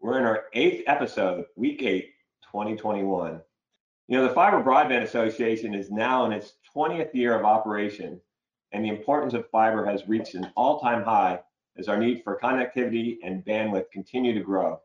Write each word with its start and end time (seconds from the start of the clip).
We're 0.00 0.18
in 0.18 0.24
our 0.24 0.44
eighth 0.52 0.84
episode, 0.86 1.46
week 1.56 1.82
eight, 1.82 2.12
2021. 2.52 3.40
You 4.08 4.16
know, 4.16 4.28
the 4.28 4.34
Fiber 4.34 4.62
Broadband 4.62 5.02
Association 5.02 5.74
is 5.74 5.90
now 5.90 6.26
in 6.26 6.32
its 6.32 6.52
20th 6.76 7.14
year 7.14 7.36
of 7.36 7.46
operation, 7.46 8.20
and 8.72 8.84
the 8.84 8.90
importance 8.90 9.32
of 9.32 9.48
fiber 9.48 9.86
has 9.86 10.06
reached 10.06 10.34
an 10.34 10.52
all 10.54 10.80
time 10.80 11.02
high 11.02 11.40
as 11.78 11.88
our 11.88 11.96
need 11.96 12.22
for 12.22 12.38
connectivity 12.38 13.16
and 13.22 13.44
bandwidth 13.44 13.90
continue 13.90 14.34
to 14.34 14.44
grow. 14.44 14.78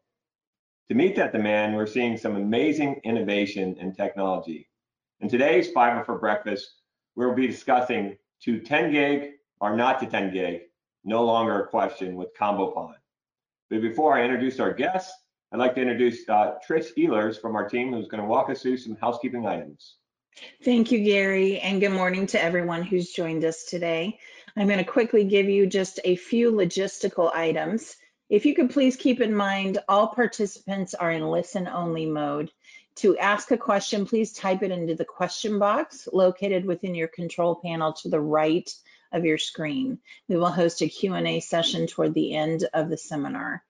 To 0.87 0.95
meet 0.95 1.17
that 1.17 1.33
demand, 1.33 1.75
we're 1.75 1.87
seeing 1.87 2.17
some 2.17 2.37
amazing 2.37 3.01
innovation 3.03 3.75
and 3.79 3.95
technology. 3.95 4.69
In 5.19 5.27
today's 5.27 5.71
Fiber 5.71 6.05
for 6.05 6.17
Breakfast, 6.19 6.81
we'll 7.15 7.35
be 7.35 7.47
discussing 7.47 8.17
to 8.43 8.61
10 8.61 8.91
gig 8.91 9.31
or 9.59 9.75
not 9.75 9.99
to 9.99 10.05
10 10.05 10.33
gig, 10.33 10.61
no 11.03 11.23
longer 11.23 11.63
a 11.63 11.67
question 11.67 12.15
with 12.15 12.33
Combo 12.37 12.71
PON. 12.71 12.95
But 13.71 13.81
before 13.81 14.13
I 14.13 14.23
introduce 14.23 14.59
our 14.59 14.73
guests, 14.73 15.13
I'd 15.53 15.59
like 15.59 15.75
to 15.75 15.81
introduce 15.81 16.27
uh, 16.27 16.55
Trish 16.67 16.89
Ehlers 16.97 17.39
from 17.39 17.55
our 17.55 17.69
team, 17.69 17.93
who's 17.93 18.09
going 18.09 18.21
to 18.21 18.27
walk 18.27 18.49
us 18.49 18.61
through 18.61 18.75
some 18.75 18.97
housekeeping 18.99 19.47
items. 19.47 19.95
Thank 20.61 20.91
you, 20.91 20.99
Gary, 21.05 21.57
and 21.59 21.79
good 21.79 21.93
morning 21.93 22.27
to 22.27 22.43
everyone 22.43 22.83
who's 22.83 23.13
joined 23.13 23.45
us 23.45 23.63
today. 23.63 24.19
I'm 24.57 24.67
going 24.67 24.79
to 24.79 24.83
quickly 24.83 25.23
give 25.23 25.47
you 25.47 25.67
just 25.67 26.01
a 26.03 26.17
few 26.17 26.51
logistical 26.51 27.33
items. 27.33 27.95
If 28.29 28.45
you 28.45 28.55
could 28.55 28.71
please 28.71 28.97
keep 28.97 29.21
in 29.21 29.33
mind, 29.33 29.77
all 29.87 30.09
participants 30.09 30.93
are 30.93 31.11
in 31.11 31.29
listen 31.29 31.69
only 31.69 32.05
mode. 32.05 32.51
To 32.95 33.17
ask 33.17 33.51
a 33.51 33.57
question, 33.57 34.05
please 34.05 34.33
type 34.33 34.63
it 34.63 34.71
into 34.71 34.95
the 34.95 35.05
question 35.05 35.59
box 35.59 36.09
located 36.11 36.65
within 36.65 36.93
your 36.93 37.07
control 37.07 37.55
panel 37.55 37.93
to 37.93 38.09
the 38.09 38.19
right 38.19 38.69
of 39.11 39.25
your 39.25 39.37
screen. 39.37 39.99
We 40.27 40.37
will 40.37 40.51
host 40.51 40.81
a 40.81 40.87
Q&A 40.87 41.39
session 41.39 41.87
toward 41.87 42.13
the 42.13 42.33
end 42.33 42.67
of 42.73 42.89
the 42.89 42.97
seminar. 42.97 43.63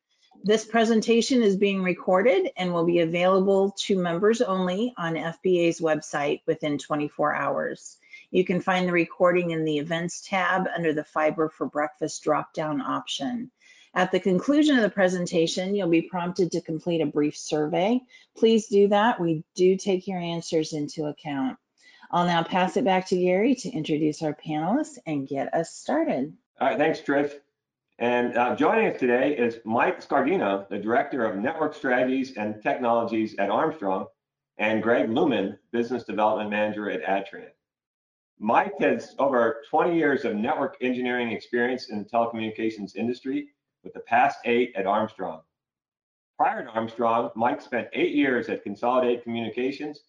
This 0.44 0.66
presentation 0.66 1.44
is 1.44 1.56
being 1.56 1.84
recorded 1.84 2.50
and 2.58 2.74
will 2.74 2.86
be 2.86 3.00
available 3.00 3.76
to 3.82 3.96
members 3.96 4.42
only 4.42 4.92
on 4.98 5.14
FBA's 5.14 5.80
website 5.80 6.42
within 6.48 6.80
24 6.80 7.36
hours. 7.36 7.98
You 8.32 8.44
can 8.44 8.60
find 8.60 8.88
the 8.88 8.92
recording 8.92 9.52
in 9.52 9.66
the 9.66 9.78
Events 9.78 10.26
tab 10.28 10.68
under 10.76 10.94
the 10.94 11.04
Fiber 11.04 11.50
for 11.50 11.68
Breakfast 11.68 12.24
drop-down 12.24 12.82
option. 12.82 13.52
At 13.94 14.12
the 14.12 14.20
conclusion 14.20 14.78
of 14.78 14.82
the 14.82 14.90
presentation, 14.90 15.76
you'll 15.76 15.90
be 15.90 16.02
prompted 16.02 16.54
to 16.54 16.62
complete 16.62 17.02
a 17.02 17.06
brief 17.06 17.38
survey. 17.38 18.02
Please 18.36 18.68
do 18.68 18.88
that. 18.88 19.20
We 19.20 19.44
do 19.54 19.78
take 19.78 20.08
your 20.08 20.20
answers 20.20 20.74
into 20.74 21.06
account. 21.06 21.60
I'll 22.10 22.26
now 22.26 22.42
pass 22.42 22.78
it 22.78 22.84
back 22.84 23.08
to 23.10 23.18
Gary 23.18 23.54
to 23.56 23.70
introduce 23.70 24.24
our 24.24 24.34
panelists 24.34 24.98
and 25.06 25.28
get 25.28 25.54
us 25.54 25.72
started. 25.72 26.34
All 26.60 26.70
right, 26.70 26.80
thanks, 26.80 27.00
Trish. 27.00 27.32
And 28.02 28.36
uh, 28.36 28.56
joining 28.56 28.92
us 28.92 29.00
today 29.00 29.38
is 29.38 29.60
Mike 29.64 30.02
Scardino, 30.04 30.68
the 30.70 30.80
Director 30.80 31.24
of 31.24 31.38
Network 31.38 31.76
Strategies 31.76 32.36
and 32.36 32.60
Technologies 32.60 33.36
at 33.38 33.52
Armstrong, 33.52 34.08
and 34.58 34.82
Greg 34.82 35.08
Lumen, 35.08 35.60
Business 35.72 36.04
Development 36.04 36.50
Manager 36.50 36.90
at 36.90 37.04
Adtran. 37.04 37.50
Mike 38.40 38.74
has 38.80 39.14
over 39.20 39.62
20 39.70 39.96
years 39.96 40.26
of 40.26 40.36
network 40.36 40.78
engineering 40.82 41.32
experience 41.32 41.92
in 41.92 42.00
the 42.00 42.10
telecommunications 42.10 42.96
industry, 42.96 43.50
with 43.84 43.94
the 43.94 44.00
past 44.00 44.40
eight 44.46 44.74
at 44.76 44.88
Armstrong. 44.88 45.42
Prior 46.38 46.64
to 46.64 46.72
Armstrong, 46.72 47.30
Mike 47.36 47.62
spent 47.62 47.88
eight 47.94 48.16
years 48.16 48.50
at 48.50 48.64
Consolidated 48.64 49.24
Communications 49.24 50.00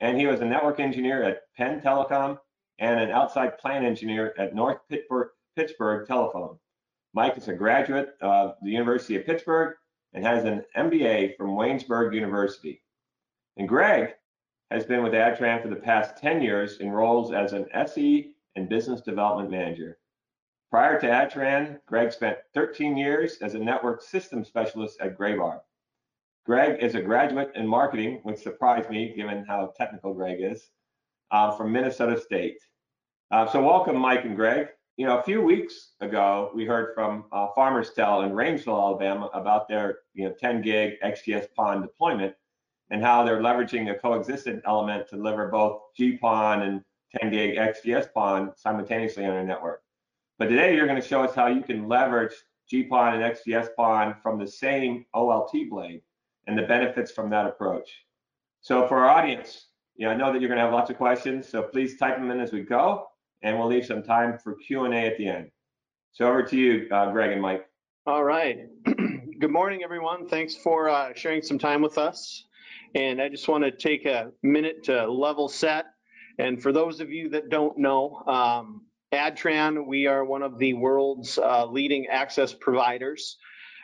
and 0.00 0.18
he 0.18 0.26
was 0.26 0.42
a 0.42 0.44
network 0.44 0.78
engineer 0.78 1.22
at 1.22 1.40
Penn 1.56 1.80
Telecom 1.80 2.38
and 2.78 3.00
an 3.00 3.10
outside 3.10 3.56
plant 3.56 3.86
engineer 3.86 4.34
at 4.36 4.54
North 4.54 4.80
Pittsburgh, 4.90 5.30
Pittsburgh 5.56 6.06
Telephone. 6.06 6.58
Mike 7.12 7.36
is 7.36 7.48
a 7.48 7.54
graduate 7.54 8.14
of 8.20 8.54
the 8.62 8.70
University 8.70 9.16
of 9.16 9.26
Pittsburgh 9.26 9.74
and 10.12 10.24
has 10.24 10.44
an 10.44 10.64
MBA 10.76 11.36
from 11.36 11.56
Waynesburg 11.56 12.14
University. 12.14 12.82
And 13.56 13.68
Greg 13.68 14.14
has 14.70 14.84
been 14.84 15.02
with 15.02 15.12
Adtran 15.12 15.60
for 15.60 15.68
the 15.68 15.76
past 15.76 16.16
10 16.18 16.40
years 16.40 16.78
in 16.78 16.90
roles 16.90 17.32
as 17.32 17.52
an 17.52 17.66
SE 17.72 18.32
and 18.54 18.68
business 18.68 19.00
development 19.00 19.50
manager. 19.50 19.98
Prior 20.70 21.00
to 21.00 21.06
Adtran, 21.06 21.80
Greg 21.86 22.12
spent 22.12 22.38
13 22.54 22.96
years 22.96 23.38
as 23.42 23.54
a 23.54 23.58
network 23.58 24.02
system 24.02 24.44
specialist 24.44 25.00
at 25.00 25.18
Graybar. 25.18 25.60
Greg 26.46 26.80
is 26.80 26.94
a 26.94 27.02
graduate 27.02 27.50
in 27.56 27.66
marketing, 27.66 28.20
which 28.22 28.38
surprised 28.38 28.88
me 28.88 29.12
given 29.14 29.44
how 29.44 29.72
technical 29.76 30.14
Greg 30.14 30.38
is, 30.40 30.70
uh, 31.32 31.50
from 31.56 31.72
Minnesota 31.72 32.20
State. 32.20 32.60
Uh, 33.32 33.48
so 33.50 33.62
welcome, 33.62 33.96
Mike 33.96 34.24
and 34.24 34.36
Greg. 34.36 34.68
You 35.00 35.06
know, 35.06 35.16
a 35.16 35.22
few 35.22 35.40
weeks 35.40 35.92
ago, 36.02 36.50
we 36.54 36.66
heard 36.66 36.94
from 36.94 37.24
uh, 37.32 37.46
Farmers 37.54 37.90
Tel 37.94 38.20
in 38.20 38.32
Rainsville, 38.32 38.78
Alabama, 38.78 39.30
about 39.32 39.66
their 39.66 40.00
you 40.12 40.28
know 40.28 40.34
10 40.38 40.60
gig 40.60 41.00
XGS 41.02 41.46
PON 41.56 41.80
deployment 41.80 42.34
and 42.90 43.02
how 43.02 43.24
they're 43.24 43.40
leveraging 43.40 43.90
a 43.90 43.98
coexistent 43.98 44.60
element 44.66 45.08
to 45.08 45.16
deliver 45.16 45.48
both 45.48 45.80
GPON 45.98 46.68
and 46.68 46.84
10 47.18 47.30
gig 47.30 47.56
XGS 47.56 48.12
PON 48.12 48.52
simultaneously 48.56 49.24
on 49.24 49.30
their 49.30 49.42
network. 49.42 49.80
But 50.38 50.48
today, 50.50 50.76
you're 50.76 50.86
going 50.86 51.00
to 51.00 51.08
show 51.08 51.22
us 51.22 51.34
how 51.34 51.46
you 51.46 51.62
can 51.62 51.88
leverage 51.88 52.34
GPON 52.70 53.14
and 53.14 53.22
XGS 53.22 53.74
PON 53.78 54.16
from 54.22 54.38
the 54.38 54.46
same 54.46 55.06
OLT 55.14 55.70
blade 55.70 56.02
and 56.46 56.58
the 56.58 56.64
benefits 56.64 57.10
from 57.10 57.30
that 57.30 57.46
approach. 57.46 58.04
So 58.60 58.86
for 58.86 58.98
our 58.98 59.08
audience, 59.08 59.68
you 59.96 60.04
know, 60.04 60.12
I 60.12 60.16
know 60.16 60.30
that 60.30 60.42
you're 60.42 60.50
going 60.50 60.58
to 60.58 60.64
have 60.64 60.74
lots 60.74 60.90
of 60.90 60.98
questions, 60.98 61.48
so 61.48 61.62
please 61.62 61.96
type 61.96 62.18
them 62.18 62.30
in 62.30 62.38
as 62.38 62.52
we 62.52 62.60
go, 62.60 63.06
and 63.42 63.58
we'll 63.58 63.68
leave 63.68 63.86
some 63.86 64.02
time 64.02 64.38
for 64.38 64.54
Q&A 64.54 65.06
at 65.06 65.16
the 65.16 65.28
end. 65.28 65.50
So 66.12 66.26
over 66.26 66.42
to 66.42 66.56
you, 66.56 66.88
uh, 66.90 67.10
Greg 67.12 67.32
and 67.32 67.40
Mike. 67.40 67.66
All 68.06 68.24
right. 68.24 68.66
Good 68.84 69.50
morning, 69.50 69.82
everyone. 69.84 70.28
Thanks 70.28 70.56
for 70.56 70.88
uh, 70.88 71.12
sharing 71.14 71.42
some 71.42 71.58
time 71.58 71.82
with 71.82 71.98
us. 71.98 72.44
And 72.94 73.22
I 73.22 73.28
just 73.28 73.46
want 73.48 73.64
to 73.64 73.70
take 73.70 74.04
a 74.04 74.32
minute 74.42 74.84
to 74.84 75.10
level 75.10 75.48
set. 75.48 75.86
And 76.38 76.62
for 76.62 76.72
those 76.72 77.00
of 77.00 77.10
you 77.10 77.30
that 77.30 77.48
don't 77.48 77.78
know, 77.78 78.22
um, 78.26 78.86
Adtran, 79.12 79.86
we 79.86 80.06
are 80.06 80.24
one 80.24 80.42
of 80.42 80.58
the 80.58 80.74
world's 80.74 81.38
uh, 81.38 81.66
leading 81.66 82.06
access 82.08 82.52
providers. 82.52 83.36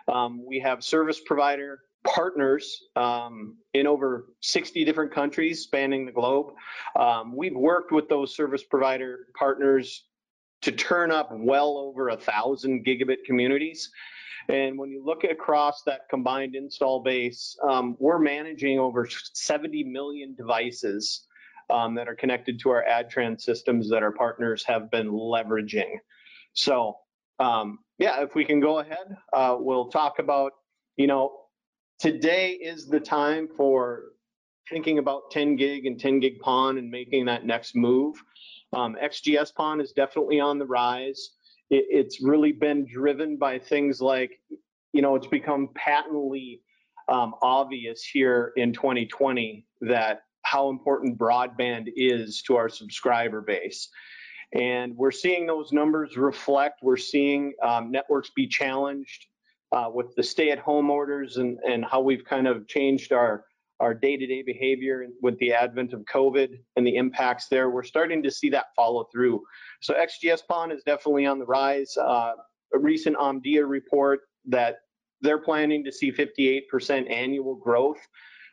Um, 0.09 0.45
we 0.47 0.61
have 0.61 0.85
service 0.85 1.21
provider 1.25 1.81
partners 2.07 2.85
um, 2.95 3.57
in 3.75 3.87
over 3.87 4.27
60 4.41 4.85
different 4.85 5.13
countries 5.13 5.63
spanning 5.63 6.07
the 6.07 6.13
globe. 6.13 6.55
Um, 6.99 7.37
we've 7.37 7.55
worked 7.55 7.93
with 7.93 8.09
those 8.09 8.35
service 8.35 8.63
provider 8.63 9.27
partners 9.39 10.05
to 10.63 10.73
turn 10.73 11.11
up 11.11 11.29
well 11.33 11.77
over 11.77 12.09
a 12.09 12.17
thousand 12.17 12.87
gigabit 12.87 13.25
communities. 13.27 13.91
And 14.49 14.79
when 14.79 14.91
you 14.91 15.05
look 15.05 15.25
across 15.25 15.83
that 15.83 16.03
combined 16.09 16.55
install 16.55 17.03
base, 17.03 17.57
um, 17.69 17.97
we're 17.99 18.19
managing 18.19 18.79
over 18.79 19.09
70 19.35 19.85
million 19.85 20.35
devices 20.35 21.27
um, 21.69 21.97
that 21.97 22.09
are 22.09 22.15
connected 22.15 22.61
to 22.61 22.71
our 22.71 22.85
Adtran 22.89 23.41
systems 23.41 23.91
that 23.91 24.03
our 24.03 24.13
partners 24.13 24.65
have 24.65 24.91
been 24.91 25.11
leveraging. 25.11 25.97
So, 26.53 26.97
um, 27.41 27.81
yeah, 27.99 28.23
if 28.23 28.35
we 28.35 28.45
can 28.45 28.61
go 28.61 28.79
ahead, 28.79 29.17
uh, 29.33 29.57
we'll 29.59 29.89
talk 29.89 30.21
about, 30.21 30.53
you 30.97 31.09
know, 31.09 31.33
today 31.99 32.53
is 32.53 32.87
the 32.87 33.01
time 33.01 33.49
for 33.57 34.13
thinking 34.69 34.99
about 34.99 35.31
10 35.31 35.57
gig 35.57 35.87
and 35.87 35.99
10 35.99 36.21
gig 36.21 36.41
PON 36.41 36.79
and 36.79 36.91
making 36.91 37.27
that 37.27 37.47
next 37.47 37.77
move. 37.77 38.17
Um, 38.73 38.97
XGS 39.03 39.55
PON 39.55 39.81
is 39.81 39.93
definitely 39.93 40.41
on 40.41 40.59
the 40.59 40.67
rise. 40.67 41.31
It, 41.71 41.87
it's 41.89 42.23
really 42.23 42.53
been 42.53 42.87
driven 42.87 43.37
by 43.37 43.59
things 43.59 44.01
like, 44.01 44.41
you 44.93 45.03
know, 45.03 45.15
it's 45.15 45.27
become 45.27 45.71
patently 45.75 46.63
um, 47.09 47.35
obvious 47.43 48.03
here 48.03 48.53
in 48.57 48.73
2020 48.73 49.65
that 49.83 50.23
how 50.43 50.69
important 50.71 51.19
broadband 51.19 51.89
is 51.97 52.43
to 52.43 52.57
our 52.57 52.69
subscriber 52.69 53.41
base. 53.41 53.89
And 54.53 54.97
we're 54.97 55.11
seeing 55.13 55.47
those 55.47 55.73
numbers 55.73 56.17
reflect, 56.17 56.81
we're 56.83 56.97
seeing 56.97 57.55
um, 57.63 57.91
networks 57.91 58.31
be 58.35 58.47
challenged 58.47 59.27
uh, 59.73 59.89
with 59.93 60.15
the 60.17 60.23
stay-at-home 60.23 60.91
orders 60.91 61.37
and, 61.37 61.59
and 61.69 61.85
how 61.85 62.01
we've 62.01 62.25
kind 62.25 62.47
of 62.47 62.67
changed 62.69 63.13
our 63.13 63.45
our 63.79 63.93
day-to-day 63.93 64.43
behavior 64.43 65.07
with 65.21 65.39
the 65.39 65.53
advent 65.53 65.93
of 65.93 66.01
COVID 66.11 66.59
and 66.77 66.87
the 66.87 66.97
impacts 66.97 67.49
there, 67.49 67.69
we're 67.69 67.83
starting 67.83 68.23
to 68.23 68.31
see 68.31 68.49
that 68.49 68.69
follow 68.75 69.07
through. 69.13 69.43
So 69.83 69.93
XGS 69.93 70.47
PON 70.49 70.73
is 70.73 70.83
definitely 70.85 71.27
on 71.27 71.39
the 71.39 71.45
rise. 71.45 71.95
Uh, 71.95 72.33
a 72.73 72.79
recent 72.79 73.17
Omdia 73.17 73.69
report 73.69 74.21
that 74.47 74.77
they're 75.21 75.39
planning 75.39 75.85
to 75.85 75.93
see 75.93 76.11
58% 76.11 77.11
annual 77.11 77.55
growth 77.55 77.99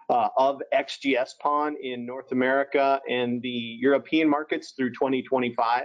uh, 0.09 0.29
of 0.37 0.61
XGS-PON 0.73 1.75
in 1.81 2.05
North 2.05 2.31
America 2.31 3.01
and 3.09 3.41
the 3.41 3.49
European 3.79 4.29
markets 4.29 4.73
through 4.75 4.91
2025. 4.91 5.83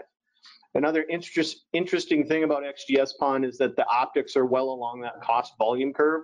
Another 0.74 1.04
interest, 1.08 1.64
interesting 1.72 2.26
thing 2.26 2.44
about 2.44 2.62
XGS-PON 2.62 3.44
is 3.44 3.58
that 3.58 3.76
the 3.76 3.86
optics 3.86 4.36
are 4.36 4.46
well 4.46 4.68
along 4.70 5.00
that 5.00 5.20
cost 5.22 5.54
volume 5.58 5.92
curve. 5.92 6.22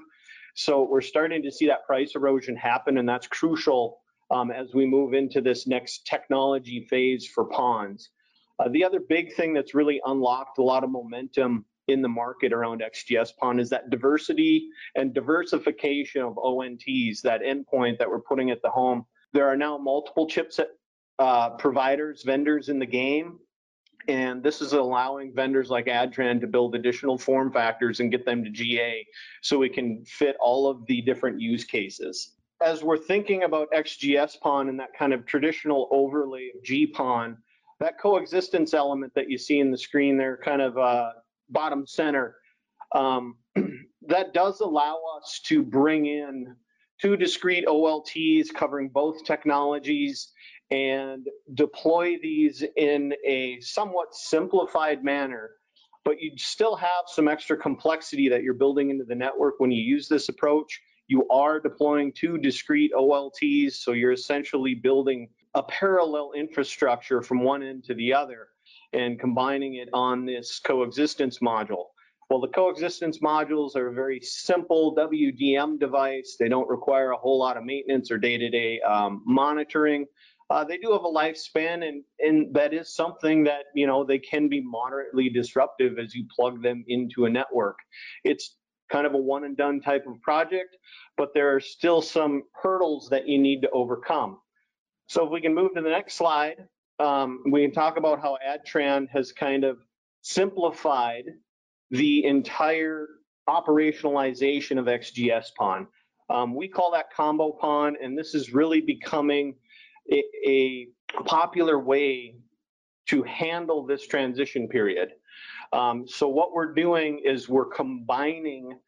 So 0.55 0.83
we're 0.85 1.01
starting 1.01 1.43
to 1.43 1.51
see 1.51 1.67
that 1.67 1.87
price 1.87 2.15
erosion 2.15 2.55
happen, 2.55 2.99
and 2.99 3.09
that's 3.09 3.27
crucial 3.27 4.01
um, 4.31 4.51
as 4.51 4.75
we 4.75 4.87
move 4.87 5.15
into 5.15 5.41
this 5.41 5.67
next 5.67 6.07
technology 6.07 6.87
phase 6.89 7.27
for 7.27 7.47
PONs. 7.47 8.11
Uh, 8.59 8.69
the 8.69 8.85
other 8.85 9.01
big 9.01 9.35
thing 9.35 9.53
that's 9.53 9.75
really 9.75 10.01
unlocked 10.05 10.59
a 10.59 10.63
lot 10.63 10.85
of 10.85 10.91
momentum 10.91 11.65
in 11.89 12.01
the 12.01 12.09
market 12.09 12.53
around 12.53 12.83
XGS-PON 12.83 13.59
is 13.59 13.69
that 13.71 13.91
diversity 13.91 14.69
and 14.95 15.13
diversification 15.13 16.23
of 16.23 16.37
ONTs, 16.37 17.21
that 17.23 17.43
endpoint 17.43 17.99
that 17.99 18.09
we're 18.09 18.21
putting 18.21 18.51
at 18.51 18.63
the 18.63 18.71
home. 18.71 19.05
There 19.33 19.49
are 19.49 19.57
now 19.57 19.77
multiple 19.77 20.29
chipset 20.29 20.67
uh, 21.19 21.51
providers, 21.51 22.23
vendors 22.25 22.69
in 22.69 22.79
the 22.79 22.87
game, 22.87 23.39
and 24.09 24.43
this 24.43 24.61
is 24.61 24.73
allowing 24.73 25.33
vendors 25.33 25.71
like 25.71 25.87
Adtran 25.87 26.41
to 26.41 26.47
build 26.47 26.75
additional 26.75 27.19
form 27.19 27.53
factors 27.53 28.01
and 28.01 28.11
get 28.11 28.25
them 28.25 28.45
to 28.45 28.51
GA 28.51 29.07
so 29.43 29.59
we 29.59 29.69
can 29.69 30.05
fit 30.05 30.37
all 30.41 30.69
of 30.69 30.87
the 30.87 31.01
different 31.03 31.41
use 31.41 31.65
cases. 31.65 32.33
As 32.63 32.83
we're 32.83 32.99
thinking 32.99 33.43
about 33.43 33.71
XGS-PON 33.73 34.69
and 34.69 34.79
that 34.81 34.97
kind 34.97 35.13
of 35.13 35.27
traditional 35.27 35.89
overlay 35.91 36.51
of 36.55 36.63
GPON, 36.63 37.37
that 37.81 37.99
coexistence 37.99 38.75
element 38.75 39.13
that 39.15 39.29
you 39.29 39.39
see 39.39 39.61
in 39.61 39.71
the 39.71 39.79
screen 39.79 40.17
there, 40.17 40.37
kind 40.37 40.63
of 40.63 40.79
uh, 40.79 41.11
bottom 41.51 41.87
center, 41.87 42.37
um, 42.95 43.37
that 44.07 44.33
does 44.33 44.61
allow 44.61 45.01
us 45.19 45.41
to 45.47 45.63
bring 45.63 46.07
in 46.07 46.55
two 47.01 47.17
discrete 47.17 47.67
OLTs 47.67 48.55
covering 48.55 48.89
both 48.89 49.25
technologies 49.25 50.33
and 50.71 51.27
deploy 51.55 52.17
these 52.23 52.65
in 52.77 53.15
a 53.25 53.61
somewhat 53.61 54.15
simplified 54.15 55.05
manner, 55.05 55.51
but 56.05 56.21
you 56.21 56.33
still 56.37 56.77
have 56.77 57.05
some 57.07 57.29
extra 57.29 57.57
complexity 57.57 58.29
that 58.29 58.43
you're 58.43 58.55
building 58.55 58.91
into 58.91 59.05
the 59.05 59.15
network 59.15 59.55
when 59.59 59.71
you 59.71 59.83
use 59.83 60.09
this 60.09 60.29
approach. 60.29 60.81
You 61.07 61.29
are 61.29 61.61
deploying 61.61 62.13
two 62.13 62.39
discrete 62.39 62.93
OLTs, 62.93 63.73
so 63.73 63.93
you're 63.93 64.13
essentially 64.13 64.75
building 64.75 65.29
a 65.55 65.63
parallel 65.63 66.33
infrastructure 66.35 67.23
from 67.23 67.43
one 67.43 67.63
end 67.63 67.85
to 67.85 67.95
the 67.95 68.13
other 68.13 68.49
and 68.93 69.21
combining 69.21 69.75
it 69.75 69.89
on 69.93 70.25
this 70.25 70.59
coexistence 70.59 71.39
module. 71.41 71.87
Well, 72.31 72.41
the 72.41 72.49
coexistence 72.49 73.19
modules 73.19 73.77
are 73.77 73.89
a 73.89 73.93
very 73.93 74.21
simple 74.21 74.97
WDM 74.97 75.79
device. 75.79 76.37
They 76.41 76.49
don't 76.49 76.69
require 76.69 77.11
a 77.11 77.17
whole 77.17 77.39
lot 77.39 77.57
of 77.57 77.65
maintenance 77.65 78.11
or 78.11 78.19
day-to-day 78.19 78.81
um, 78.81 79.23
monitoring. 79.27 80.07
Uh, 80.51 80.65
they 80.65 80.77
do 80.77 80.93
have 80.93 81.05
a 81.05 81.11
lifespan, 81.11 81.87
and, 81.87 82.05
and 82.19 82.55
that 82.55 82.75
is 82.75 82.95
something 82.95 83.45
that, 83.45 83.65
you 83.75 83.87
know, 83.87 84.05
they 84.05 84.19
can 84.19 84.49
be 84.49 84.61
moderately 84.61 85.31
disruptive 85.31 85.99
as 85.99 86.15
you 86.15 86.27
plug 86.35 86.63
them 86.63 86.85
into 86.87 87.25
a 87.25 87.31
network. 87.31 87.79
It's 88.25 88.55
kind 88.93 89.07
of 89.07 89.15
a 89.15 89.19
one 89.19 89.45
and 89.45 89.57
done 89.57 89.81
type 89.81 90.07
of 90.07 90.21
project, 90.21 90.77
but 91.17 91.31
there 91.33 91.55
are 91.55 91.61
still 91.61 92.03
some 92.03 92.43
hurdles 92.53 93.09
that 93.11 93.27
you 93.27 93.39
need 93.39 93.63
to 93.63 93.71
overcome. 93.71 94.39
So 95.07 95.25
if 95.25 95.31
we 95.31 95.41
can 95.41 95.55
move 95.55 95.75
to 95.75 95.81
the 95.81 95.89
next 95.89 96.15
slide, 96.15 96.57
um, 96.99 97.43
we 97.51 97.63
can 97.63 97.73
talk 97.73 97.97
about 97.97 98.21
how 98.21 98.37
Adtran 98.47 99.09
has 99.11 99.33
kind 99.33 99.65
of 99.65 99.79
simplified 100.23 101.25
the 101.91 102.25
entire 102.25 103.09
operationalization 103.49 104.79
of 104.79 104.87
XGS-PON. 104.87 105.87
Um, 106.31 106.55
we 106.55 106.69
call 106.69 106.93
that 106.93 107.13
combo 107.15 107.53
PON, 107.53 107.97
and 108.03 108.17
this 108.17 108.35
is 108.35 108.53
really 108.55 108.81
becoming 108.81 109.57
a, 110.11 110.89
popular 111.27 111.79
way 111.79 112.35
to 113.07 113.23
handle 113.23 113.87
this 113.87 114.05
transition 114.07 114.67
period. 114.67 115.11
Um, 115.73 116.09
so 116.09 116.29
what 116.29 116.53
we're 116.53 116.75
doing 116.75 117.21
is 117.25 117.49
we're 117.49 117.69
combining 117.69 118.79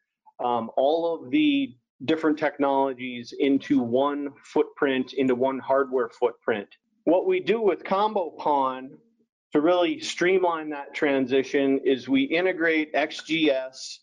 um, 0.43 0.69
all 0.75 1.15
of 1.15 1.31
the 1.31 1.73
different 2.03 2.37
technologies 2.37 3.33
into 3.39 3.79
one 3.79 4.29
footprint, 4.43 5.13
into 5.13 5.35
one 5.35 5.59
hardware 5.59 6.09
footprint. 6.09 6.67
What 7.05 7.25
we 7.25 7.39
do 7.39 7.61
with 7.61 7.83
Combo 7.83 8.35
to 9.53 9.61
really 9.61 9.99
streamline 9.99 10.69
that 10.69 10.93
transition 10.93 11.79
is 11.85 12.09
we 12.09 12.23
integrate 12.23 12.93
XGS 12.93 13.99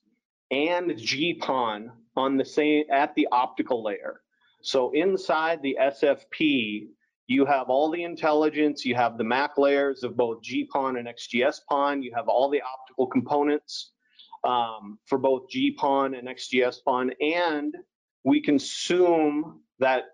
and 0.50 0.90
GPON 0.90 1.88
on 2.16 2.36
the 2.36 2.44
same 2.44 2.84
at 2.90 3.14
the 3.14 3.28
optical 3.30 3.82
layer. 3.82 4.20
So 4.62 4.92
inside 4.92 5.60
the 5.62 5.76
SFP, 5.80 6.88
you 7.26 7.46
have 7.46 7.70
all 7.70 7.90
the 7.90 8.02
intelligence, 8.02 8.84
you 8.84 8.94
have 8.94 9.16
the 9.16 9.24
MAC 9.24 9.56
layers 9.56 10.02
of 10.02 10.16
both 10.16 10.42
GPON 10.42 10.98
and 10.98 11.08
XGS-PON, 11.08 12.02
you 12.02 12.12
have 12.14 12.28
all 12.28 12.50
the 12.50 12.60
optical 12.62 13.06
components 13.06 13.92
um, 14.44 14.98
for 15.06 15.18
both 15.18 15.44
GPON 15.54 16.18
and 16.18 16.28
XGS-PON, 16.28 17.12
and 17.20 17.74
we 18.24 18.42
consume 18.42 19.60
that 19.78 20.04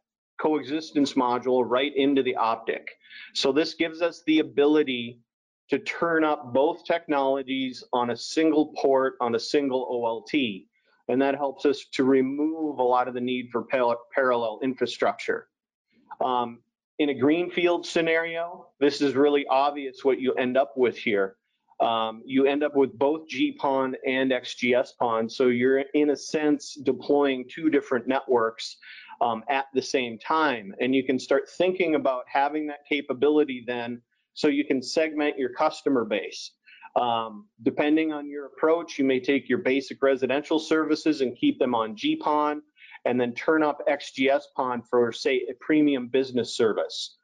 coexistence 0.40 1.14
module 1.14 1.64
right 1.66 1.94
into 1.96 2.22
the 2.22 2.36
optic. 2.36 2.88
So 3.34 3.52
this 3.52 3.74
gives 3.74 4.02
us 4.02 4.22
the 4.26 4.38
ability 4.38 5.20
to 5.70 5.78
turn 5.78 6.24
up 6.24 6.52
both 6.52 6.84
technologies 6.84 7.84
on 7.92 8.10
a 8.10 8.16
single 8.16 8.72
port 8.80 9.14
on 9.20 9.34
a 9.34 9.38
single 9.38 9.86
OLT. 9.86 10.66
And 11.08 11.22
that 11.22 11.34
helps 11.34 11.64
us 11.64 11.84
to 11.92 12.04
remove 12.04 12.78
a 12.78 12.82
lot 12.82 13.08
of 13.08 13.14
the 13.14 13.20
need 13.20 13.50
for 13.50 13.64
parallel 13.64 14.60
infrastructure. 14.62 15.48
Um, 16.24 16.60
in 17.00 17.08
a 17.08 17.14
greenfield 17.14 17.86
scenario, 17.86 18.66
this 18.78 19.00
is 19.00 19.14
really 19.14 19.46
obvious 19.48 20.04
what 20.04 20.20
you 20.20 20.34
end 20.34 20.58
up 20.58 20.74
with 20.76 20.98
here. 20.98 21.34
Um, 21.80 22.22
you 22.26 22.44
end 22.44 22.62
up 22.62 22.76
with 22.76 22.92
both 22.98 23.22
GPON 23.26 23.94
and 24.06 24.30
XGS-PON. 24.30 25.30
So 25.30 25.46
you're 25.46 25.78
in 25.94 26.10
a 26.10 26.16
sense 26.16 26.74
deploying 26.74 27.46
two 27.48 27.70
different 27.70 28.06
networks 28.06 28.76
um, 29.22 29.42
at 29.48 29.64
the 29.72 29.80
same 29.80 30.18
time. 30.18 30.74
And 30.78 30.94
you 30.94 31.02
can 31.02 31.18
start 31.18 31.48
thinking 31.48 31.94
about 31.94 32.24
having 32.30 32.66
that 32.66 32.80
capability 32.86 33.64
then 33.66 34.02
so 34.34 34.48
you 34.48 34.66
can 34.66 34.82
segment 34.82 35.38
your 35.38 35.54
customer 35.54 36.04
base. 36.04 36.52
Um, 36.96 37.46
depending 37.62 38.12
on 38.12 38.28
your 38.28 38.44
approach, 38.44 38.98
you 38.98 39.06
may 39.06 39.20
take 39.20 39.48
your 39.48 39.60
basic 39.60 40.02
residential 40.02 40.58
services 40.58 41.22
and 41.22 41.34
keep 41.34 41.58
them 41.58 41.74
on 41.74 41.96
GPON 41.96 42.60
and 43.04 43.20
then 43.20 43.34
turn 43.34 43.62
up 43.62 43.80
XGS-PON 43.88 44.82
for, 44.82 45.12
say, 45.12 45.46
a 45.50 45.54
premium 45.60 46.08
business 46.08 46.54
service. 46.54 47.16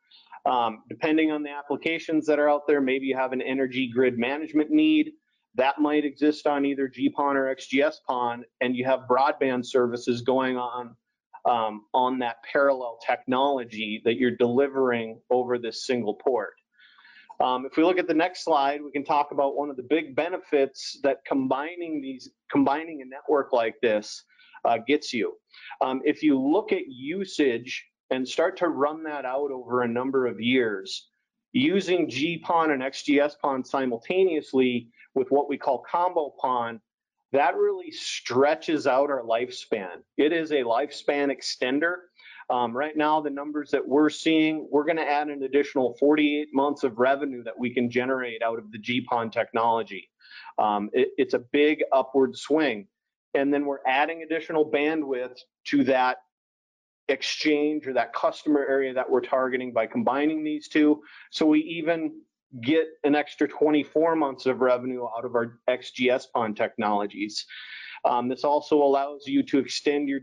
Um, 0.47 0.85
depending 0.89 1.33
on 1.33 1.43
the 1.43 1.51
applications 1.51 2.27
that 2.27 2.39
are 2.39 2.49
out 2.49 2.67
there, 2.67 2.81
maybe 2.81 3.07
you 3.07 3.17
have 3.17 3.33
an 3.33 3.43
energy 3.43 3.91
grid 3.93 4.17
management 4.19 4.71
need 4.71 5.13
that 5.57 5.79
might 5.81 6.05
exist 6.05 6.47
on 6.47 6.65
either 6.65 6.89
GPON 6.89 7.35
or 7.35 7.55
XGS-PON, 7.55 8.45
and 8.61 8.77
you 8.77 8.85
have 8.85 9.01
broadband 9.11 9.65
services 9.65 10.21
going 10.23 10.57
on 10.57 10.95
um, 11.47 11.87
on 11.95 12.19
that 12.19 12.37
parallel 12.51 12.99
technology 13.05 14.03
that 14.05 14.17
you're 14.17 14.37
delivering 14.37 15.21
over 15.31 15.59
this 15.59 15.87
single 15.87 16.15
port. 16.15 16.55
Um, 17.41 17.67
if 17.67 17.77
we 17.77 17.85
look 17.85 17.99
at 17.99 18.07
the 18.07 18.15
next 18.15 18.45
slide, 18.45 18.83
we 18.83 18.91
can 18.91 19.05
talk 19.05 19.31
about 19.31 19.57
one 19.57 19.71
of 19.71 19.77
the 19.77 19.83
big 19.83 20.17
benefits 20.17 20.99
that 21.03 21.19
combining 21.27 22.01
these, 22.01 22.31
combining 22.51 23.03
a 23.03 23.05
network 23.05 23.53
like 23.53 23.75
this 23.83 24.25
uh, 24.67 24.79
gets 24.87 25.13
you. 25.13 25.35
Um, 25.81 26.01
if 26.05 26.23
you 26.23 26.41
look 26.41 26.73
at 26.73 26.89
usage 26.89 27.85
and 28.11 28.27
start 28.27 28.57
to 28.59 28.69
run 28.69 29.03
that 29.05 29.25
out 29.25 29.51
over 29.51 29.83
a 29.83 29.89
number 29.89 30.27
of 30.27 30.41
years, 30.41 31.09
using 31.53 32.09
GPON 32.09 32.73
and 32.73 32.83
XGS-PON 32.83 33.65
simultaneously 33.65 34.89
with 35.15 35.29
what 35.31 35.49
we 35.49 35.57
call 35.57 35.83
combo 35.91 36.35
PON 36.41 36.81
that 37.33 37.57
really 37.57 37.91
stretches 37.91 38.87
out 38.87 39.11
our 39.11 39.23
lifespan. 39.23 40.03
It 40.17 40.33
is 40.33 40.53
a 40.53 40.63
lifespan 40.63 41.31
extender. 41.31 41.97
Um, 42.49 42.77
right 42.77 42.97
now, 42.97 43.21
the 43.21 43.31
numbers 43.31 43.71
that 43.73 43.87
we're 43.87 44.11
seeing, 44.11 44.69
we're 44.71 44.85
going 44.85 44.97
to 44.97 45.07
add 45.07 45.29
an 45.29 45.43
additional 45.43 45.97
48 45.99 46.49
months 46.55 46.85
of 46.85 46.99
revenue 46.99 47.43
that 47.43 47.59
we 47.59 47.75
can 47.75 47.91
generate 47.91 48.43
out 48.43 48.59
of 48.59 48.71
the 48.71 48.79
GPON 48.79 49.33
technology. 49.33 50.09
Um, 50.59 50.89
it, 50.93 51.09
it's 51.19 51.35
a 51.35 51.41
big 51.53 51.83
upward 51.93 52.37
swing. 52.37 52.87
And 53.35 53.53
then 53.53 53.67
we're 53.67 53.85
adding 53.87 54.23
additional 54.23 54.71
bandwidth 54.71 55.37
to 55.67 55.85
that 55.85 56.19
exchange 57.09 57.87
or 57.87 57.93
that 57.93 58.13
customer 58.13 58.65
area 58.69 58.93
that 58.95 59.09
we're 59.09 59.21
targeting 59.21 59.73
by 59.73 59.87
combining 59.87 60.43
these 60.43 60.69
two. 60.69 61.03
So 61.31 61.47
we 61.47 61.61
even 61.61 62.21
get 62.63 62.87
an 63.05 63.15
extra 63.15 63.47
24 63.47 64.17
months 64.17 64.47
of 64.47 64.61
revenue 64.61 65.05
out 65.05 65.25
of 65.25 65.35
our 65.35 65.59
XGS-PON 65.69 66.55
technologies. 66.55 67.45
Um, 68.05 68.29
this 68.29 68.45
also 68.45 68.77
allows 68.83 69.27
you 69.27 69.43
to 69.45 69.59
extend 69.59 70.09
your, 70.09 70.21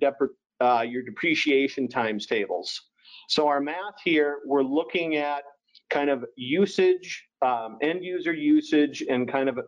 uh, 0.61 0.85
your 0.87 1.03
depreciation 1.03 1.87
times 1.87 2.25
tables. 2.25 2.81
So 3.27 3.47
our 3.47 3.61
math 3.61 4.01
here, 4.03 4.39
we're 4.45 4.63
looking 4.63 5.17
at 5.17 5.43
kind 5.89 6.09
of 6.09 6.25
usage, 6.35 7.25
um, 7.41 7.77
end 7.81 8.03
user 8.03 8.33
usage, 8.33 9.03
and 9.09 9.29
kind 9.29 9.49
of 9.49 9.59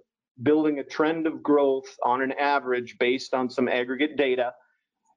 building 0.41 0.79
a 0.79 0.83
trend 0.83 1.27
of 1.27 1.41
growth 1.41 1.95
on 2.03 2.21
an 2.21 2.31
average 2.33 2.97
based 2.99 3.33
on 3.33 3.49
some 3.49 3.67
aggregate 3.67 4.17
data. 4.17 4.53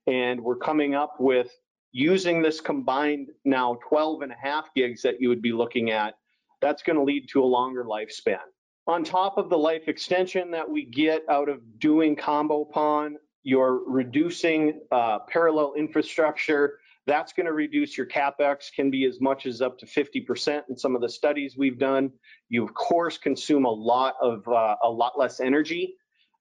And 0.07 0.41
we're 0.41 0.57
coming 0.57 0.95
up 0.95 1.17
with 1.19 1.51
using 1.93 2.43
this 2.43 2.61
combined 2.61 3.29
now 3.45 3.79
12 3.89 4.23
and 4.23 4.33
a 4.33 4.37
half 4.41 4.73
gigs 4.75 5.03
that 5.03 5.21
you 5.21 5.29
would 5.29 5.43
be 5.43 5.53
looking 5.53 5.91
at, 5.91 6.15
that's 6.61 6.83
going 6.83 6.97
to 6.97 7.03
lead 7.03 7.29
to 7.31 7.43
a 7.43 7.45
longer 7.45 7.85
lifespan. 7.85 8.39
On 8.87 9.05
top 9.05 9.37
of 9.37 9.51
the 9.51 9.59
life 9.59 9.87
extension 9.87 10.51
that 10.53 10.69
we 10.69 10.85
get 10.85 11.23
out 11.29 11.49
of 11.49 11.61
doing 11.79 12.17
combo 12.17 12.65
PON, 12.65 13.17
you're 13.43 13.83
reducing 13.87 14.81
uh, 14.91 15.21
parallel 15.29 15.75
infrastructure. 15.77 16.79
That's 17.09 17.33
going 17.33 17.47
to 17.47 17.55
reduce 17.55 17.97
your 17.97 18.07
capex, 18.07 18.71
can 18.71 18.91
be 18.91 19.07
as 19.07 19.19
much 19.19 19.47
as 19.47 19.62
up 19.62 19.79
to 19.79 19.87
50% 19.87 20.61
in 20.69 20.77
some 20.77 20.95
of 20.95 21.00
the 21.00 21.09
studies 21.09 21.57
we've 21.57 21.79
done. 21.79 22.12
You 22.50 22.62
of 22.62 22.75
course 22.75 23.17
consume 23.17 23.65
a 23.65 23.71
lot 23.71 24.17
of 24.21 24.47
uh, 24.47 24.77
a 24.85 24.91
lot 24.91 25.19
less 25.19 25.41
energy. 25.41 25.95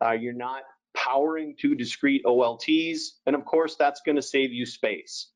Uh, 0.04 0.12
you're 0.12 0.34
not 0.34 0.64
powering 0.94 1.56
two 1.58 1.74
discrete 1.74 2.22
OLTs, 2.26 3.00
and 3.26 3.34
of 3.34 3.46
course 3.46 3.78
that's 3.80 4.02
going 4.06 4.18
to 4.18 4.22
save 4.22 4.52
you 4.52 4.66
space. 4.66 5.30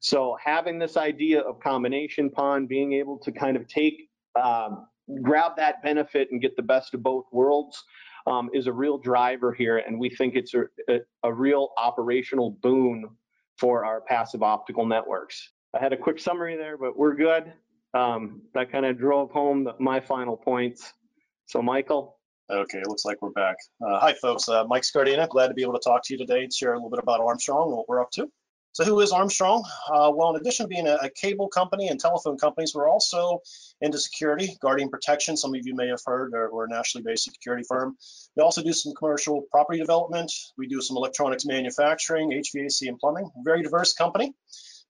So 0.00 0.36
having 0.44 0.78
this 0.78 0.98
idea 0.98 1.40
of 1.40 1.58
combination 1.58 2.28
PON, 2.28 2.66
being 2.66 2.92
able 2.92 3.18
to 3.20 3.32
kind 3.32 3.56
of 3.56 3.66
take, 3.66 4.10
um, 4.38 4.88
grab 5.22 5.52
that 5.56 5.82
benefit 5.82 6.28
and 6.30 6.42
get 6.42 6.54
the 6.54 6.62
best 6.62 6.92
of 6.92 7.02
both 7.02 7.24
worlds 7.32 7.82
um, 8.26 8.50
is 8.52 8.66
a 8.66 8.72
real 8.74 8.98
driver 8.98 9.54
here. 9.54 9.78
And 9.78 9.98
we 9.98 10.10
think 10.10 10.34
it's 10.34 10.52
a, 10.52 10.64
a, 10.90 10.98
a 11.22 11.32
real 11.32 11.70
operational 11.78 12.50
boon 12.60 13.08
for 13.58 13.84
our 13.84 14.00
passive 14.00 14.42
optical 14.42 14.86
networks. 14.86 15.50
I 15.74 15.80
had 15.80 15.92
a 15.92 15.96
quick 15.96 16.18
summary 16.18 16.56
there, 16.56 16.76
but 16.76 16.96
we're 16.96 17.14
good. 17.14 17.52
Um, 17.94 18.42
that 18.54 18.70
kind 18.70 18.84
of 18.84 18.98
drove 18.98 19.30
home 19.30 19.64
the, 19.64 19.74
my 19.78 20.00
final 20.00 20.36
points. 20.36 20.92
So 21.46 21.62
Michael. 21.62 22.18
Okay, 22.48 22.78
it 22.78 22.86
looks 22.86 23.04
like 23.04 23.20
we're 23.22 23.30
back. 23.30 23.56
Uh, 23.84 23.98
hi 23.98 24.14
folks, 24.14 24.48
uh, 24.48 24.64
Mike 24.68 24.84
Scardina, 24.84 25.28
glad 25.28 25.48
to 25.48 25.54
be 25.54 25.62
able 25.62 25.72
to 25.72 25.80
talk 25.80 26.04
to 26.04 26.14
you 26.14 26.18
today 26.18 26.44
and 26.44 26.52
share 26.52 26.74
a 26.74 26.76
little 26.76 26.90
bit 26.90 27.00
about 27.00 27.20
Armstrong 27.20 27.68
and 27.68 27.76
what 27.76 27.88
we're 27.88 28.00
up 28.00 28.12
to. 28.12 28.30
So 28.76 28.84
who 28.84 29.00
is 29.00 29.10
Armstrong? 29.10 29.64
Uh, 29.90 30.12
well, 30.14 30.34
in 30.34 30.36
addition 30.36 30.64
to 30.64 30.68
being 30.68 30.86
a, 30.86 30.96
a, 30.96 31.08
cable 31.08 31.48
company 31.48 31.88
and 31.88 31.98
telephone 31.98 32.36
companies, 32.36 32.74
we're 32.74 32.90
also 32.90 33.40
into 33.80 33.98
security, 33.98 34.54
guardian 34.60 34.90
protection. 34.90 35.38
Some 35.38 35.54
of 35.54 35.66
you 35.66 35.74
may 35.74 35.88
have 35.88 36.02
heard 36.04 36.34
or 36.34 36.52
we're 36.52 36.66
a 36.66 36.68
nationally 36.68 37.02
based 37.02 37.24
security 37.24 37.64
firm. 37.66 37.96
We 38.36 38.42
also 38.42 38.62
do 38.62 38.74
some 38.74 38.92
commercial 38.92 39.46
property 39.50 39.78
development. 39.78 40.30
We 40.58 40.66
do 40.66 40.82
some 40.82 40.98
electronics 40.98 41.46
manufacturing, 41.46 42.32
HVAC 42.32 42.86
and 42.86 42.98
plumbing. 42.98 43.30
Very 43.42 43.62
diverse 43.62 43.94
company. 43.94 44.34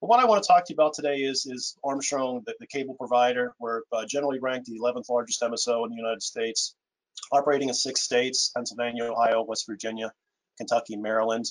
But 0.00 0.09
what 0.09 0.19
I 0.19 0.25
want 0.25 0.43
to 0.43 0.49
talk 0.49 0.64
to 0.64 0.73
you 0.73 0.75
about 0.75 0.95
today 0.95 1.19
is, 1.19 1.47
is 1.47 1.76
Armstrong, 1.85 2.43
the, 2.45 2.57
the 2.59 2.66
cable 2.66 2.97
provider. 2.99 3.55
We're 3.61 3.83
uh, 3.93 4.05
generally 4.05 4.40
ranked 4.40 4.66
the 4.66 4.81
11th 4.81 5.09
largest 5.09 5.40
MSO 5.40 5.85
in 5.85 5.90
the 5.90 5.97
United 5.97 6.25
States, 6.25 6.75
operating 7.31 7.69
in 7.69 7.75
six 7.76 8.00
states, 8.00 8.50
Pennsylvania, 8.52 9.05
Ohio, 9.05 9.45
West 9.45 9.64
Virginia, 9.69 10.12
Kentucky, 10.59 10.97
Maryland. 10.97 11.47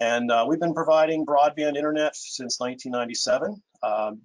And 0.00 0.30
uh, 0.30 0.46
we've 0.48 0.60
been 0.60 0.74
providing 0.74 1.26
broadband 1.26 1.76
internet 1.76 2.14
since 2.14 2.60
1997. 2.60 3.60
Um, 3.82 4.20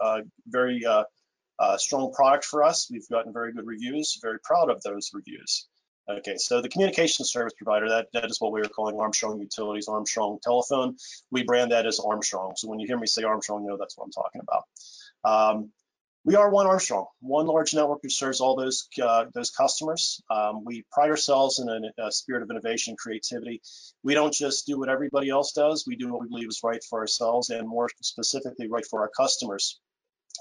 uh, 0.00 0.20
very 0.46 0.84
uh, 0.84 1.04
uh, 1.58 1.76
strong 1.76 2.12
product 2.12 2.44
for 2.44 2.62
us. 2.62 2.88
We've 2.90 3.08
gotten 3.08 3.32
very 3.32 3.52
good 3.52 3.66
reviews, 3.66 4.18
very 4.20 4.38
proud 4.42 4.70
of 4.70 4.82
those 4.82 5.10
reviews. 5.12 5.66
Okay, 6.08 6.36
so 6.38 6.60
the 6.60 6.68
communication 6.68 7.24
service 7.24 7.52
provider, 7.56 7.88
that, 7.88 8.08
that 8.12 8.24
is 8.24 8.40
what 8.40 8.52
we 8.52 8.60
were 8.60 8.68
calling 8.68 8.98
Armstrong 8.98 9.38
Utilities, 9.38 9.86
Armstrong 9.86 10.38
Telephone. 10.42 10.96
We 11.30 11.44
brand 11.44 11.70
that 11.70 11.86
as 11.86 12.00
Armstrong. 12.00 12.54
So 12.56 12.68
when 12.68 12.80
you 12.80 12.86
hear 12.86 12.98
me 12.98 13.06
say 13.06 13.22
Armstrong, 13.22 13.62
you 13.62 13.68
know 13.68 13.76
that's 13.76 13.96
what 13.96 14.06
I'm 14.06 14.12
talking 14.12 14.40
about. 14.40 14.64
Um, 15.22 15.70
we 16.24 16.34
are 16.36 16.50
one 16.50 16.66
Armstrong, 16.66 17.06
one 17.20 17.46
large 17.46 17.74
network 17.74 18.00
who 18.02 18.10
serves 18.10 18.40
all 18.40 18.54
those 18.54 18.88
uh, 19.02 19.26
those 19.34 19.50
customers. 19.50 20.22
Um, 20.30 20.64
we 20.64 20.84
pride 20.92 21.10
ourselves 21.10 21.58
in 21.58 21.68
a, 21.68 22.06
a, 22.06 22.12
spirit 22.12 22.42
of 22.42 22.50
innovation 22.50 22.92
and 22.92 22.98
creativity. 22.98 23.62
We 24.02 24.14
don't 24.14 24.32
just 24.32 24.66
do 24.66 24.78
what 24.78 24.90
everybody 24.90 25.30
else 25.30 25.52
does. 25.52 25.84
We 25.86 25.96
do 25.96 26.12
what 26.12 26.20
we 26.20 26.28
believe 26.28 26.48
is 26.48 26.60
right 26.62 26.82
for 26.88 27.00
ourselves 27.00 27.48
and 27.50 27.66
more 27.66 27.88
specifically 28.02 28.68
right 28.68 28.84
for 28.86 29.00
our 29.00 29.10
customers. 29.16 29.80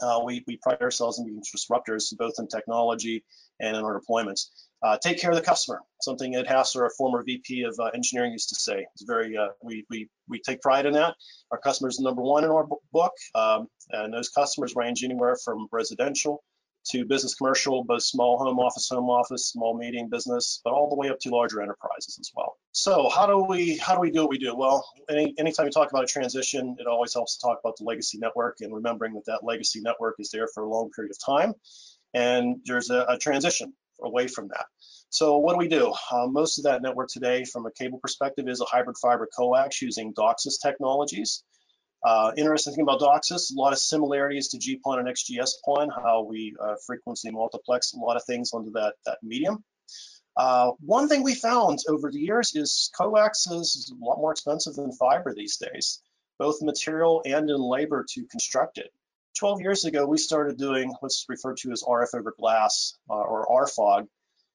Uh, 0.01 0.21
we, 0.23 0.43
we 0.47 0.57
pride 0.57 0.81
ourselves 0.81 1.19
in 1.19 1.25
being 1.25 1.41
disruptors 1.41 2.15
both 2.17 2.33
in 2.39 2.47
technology 2.47 3.23
and 3.59 3.75
in 3.75 3.83
our 3.83 3.99
deployments. 3.99 4.47
Uh, 4.81 4.97
take 4.97 5.19
care 5.19 5.29
of 5.29 5.35
the 5.35 5.43
customer, 5.43 5.81
something 6.01 6.35
Ed 6.35 6.47
Hassler, 6.47 6.85
a 6.85 6.89
former 6.91 7.21
VP 7.23 7.63
of 7.63 7.77
uh, 7.79 7.85
engineering, 7.93 8.31
used 8.31 8.49
to 8.49 8.55
say. 8.55 8.85
It's 8.93 9.03
very, 9.03 9.35
uh, 9.35 9.49
we, 9.61 9.85
we, 9.89 10.09
we 10.29 10.39
take 10.39 10.61
pride 10.61 10.85
in 10.85 10.93
that. 10.93 11.15
Our 11.51 11.57
customers 11.57 11.99
number 11.99 12.21
one 12.21 12.45
in 12.45 12.49
our 12.49 12.65
book, 12.93 13.13
um, 13.35 13.67
and 13.89 14.13
those 14.13 14.29
customers 14.29 14.75
range 14.75 15.03
anywhere 15.03 15.35
from 15.43 15.67
residential 15.71 16.43
to 16.91 17.05
business 17.05 17.35
commercial, 17.35 17.83
both 17.83 18.03
small 18.03 18.37
home 18.37 18.59
office, 18.59 18.87
home 18.89 19.09
office, 19.09 19.47
small 19.47 19.77
medium 19.77 20.09
business, 20.09 20.61
but 20.63 20.73
all 20.73 20.89
the 20.89 20.95
way 20.95 21.09
up 21.09 21.19
to 21.19 21.29
larger 21.29 21.61
enterprises 21.61 22.17
as 22.19 22.31
well. 22.35 22.57
So 22.71 23.09
how 23.09 23.25
do 23.25 23.43
we 23.43 23.77
how 23.77 23.95
do 23.95 23.99
we 23.99 24.11
do 24.11 24.21
what 24.21 24.29
we 24.29 24.37
do? 24.37 24.55
Well, 24.55 24.87
any, 25.09 25.33
anytime 25.37 25.65
you 25.65 25.71
talk 25.71 25.89
about 25.89 26.03
a 26.03 26.07
transition, 26.07 26.75
it 26.79 26.87
always 26.87 27.13
helps 27.13 27.37
to 27.37 27.41
talk 27.41 27.59
about 27.63 27.77
the 27.77 27.83
legacy 27.83 28.19
network 28.19 28.57
and 28.61 28.73
remembering 28.73 29.15
that 29.15 29.25
that 29.25 29.43
legacy 29.43 29.81
network 29.81 30.15
is 30.19 30.29
there 30.29 30.47
for 30.53 30.63
a 30.63 30.69
long 30.69 30.91
period 30.95 31.11
of 31.11 31.17
time, 31.19 31.53
and 32.13 32.57
there's 32.65 32.89
a, 32.89 33.05
a 33.09 33.17
transition 33.17 33.73
away 34.01 34.27
from 34.27 34.49
that. 34.49 34.65
So 35.09 35.39
what 35.39 35.53
do 35.53 35.57
we 35.57 35.67
do? 35.67 35.93
Uh, 36.11 36.27
most 36.27 36.59
of 36.59 36.65
that 36.65 36.83
network 36.83 37.09
today 37.09 37.43
from 37.43 37.65
a 37.65 37.71
cable 37.71 37.99
perspective 37.99 38.47
is 38.47 38.61
a 38.61 38.65
hybrid 38.65 38.97
fiber 39.01 39.27
coax 39.35 39.81
using 39.81 40.13
DOCSIS 40.13 40.59
technologies. 40.61 41.43
Uh, 42.05 42.31
interesting 42.37 42.73
thing 42.73 42.83
about 42.83 43.01
DOCSIS, 43.01 43.51
a 43.51 43.59
lot 43.59 43.73
of 43.73 43.79
similarities 43.79 44.49
to 44.49 44.57
GPON 44.57 44.99
and 44.99 45.07
XGS-PON, 45.07 45.89
how 45.89 46.23
we 46.23 46.55
uh, 46.63 46.75
frequency 46.85 47.31
multiplex 47.31 47.93
a 47.93 47.97
lot 47.97 48.15
of 48.15 48.23
things 48.23 48.51
onto 48.53 48.71
that, 48.71 48.93
that 49.05 49.17
medium. 49.23 49.63
Uh, 50.39 50.71
one 50.79 51.09
thing 51.09 51.21
we 51.21 51.35
found 51.35 51.79
over 51.89 52.09
the 52.09 52.17
years 52.17 52.55
is 52.55 52.89
coax 52.97 53.45
is 53.47 53.91
a 53.91 54.05
lot 54.05 54.19
more 54.19 54.31
expensive 54.31 54.73
than 54.73 54.89
fiber 54.93 55.33
these 55.35 55.57
days, 55.57 56.01
both 56.37 56.61
material 56.61 57.21
and 57.25 57.49
in 57.49 57.59
labor 57.59 58.05
to 58.07 58.25
construct 58.27 58.77
it. 58.77 58.89
12 59.37 59.59
years 59.59 59.83
ago, 59.83 60.05
we 60.05 60.17
started 60.17 60.57
doing 60.57 60.95
what's 61.01 61.25
referred 61.27 61.57
to 61.57 61.73
as 61.73 61.83
RF 61.83 62.17
over 62.17 62.33
glass 62.39 62.97
uh, 63.09 63.15
or 63.15 63.65
RFOG. 63.65 64.07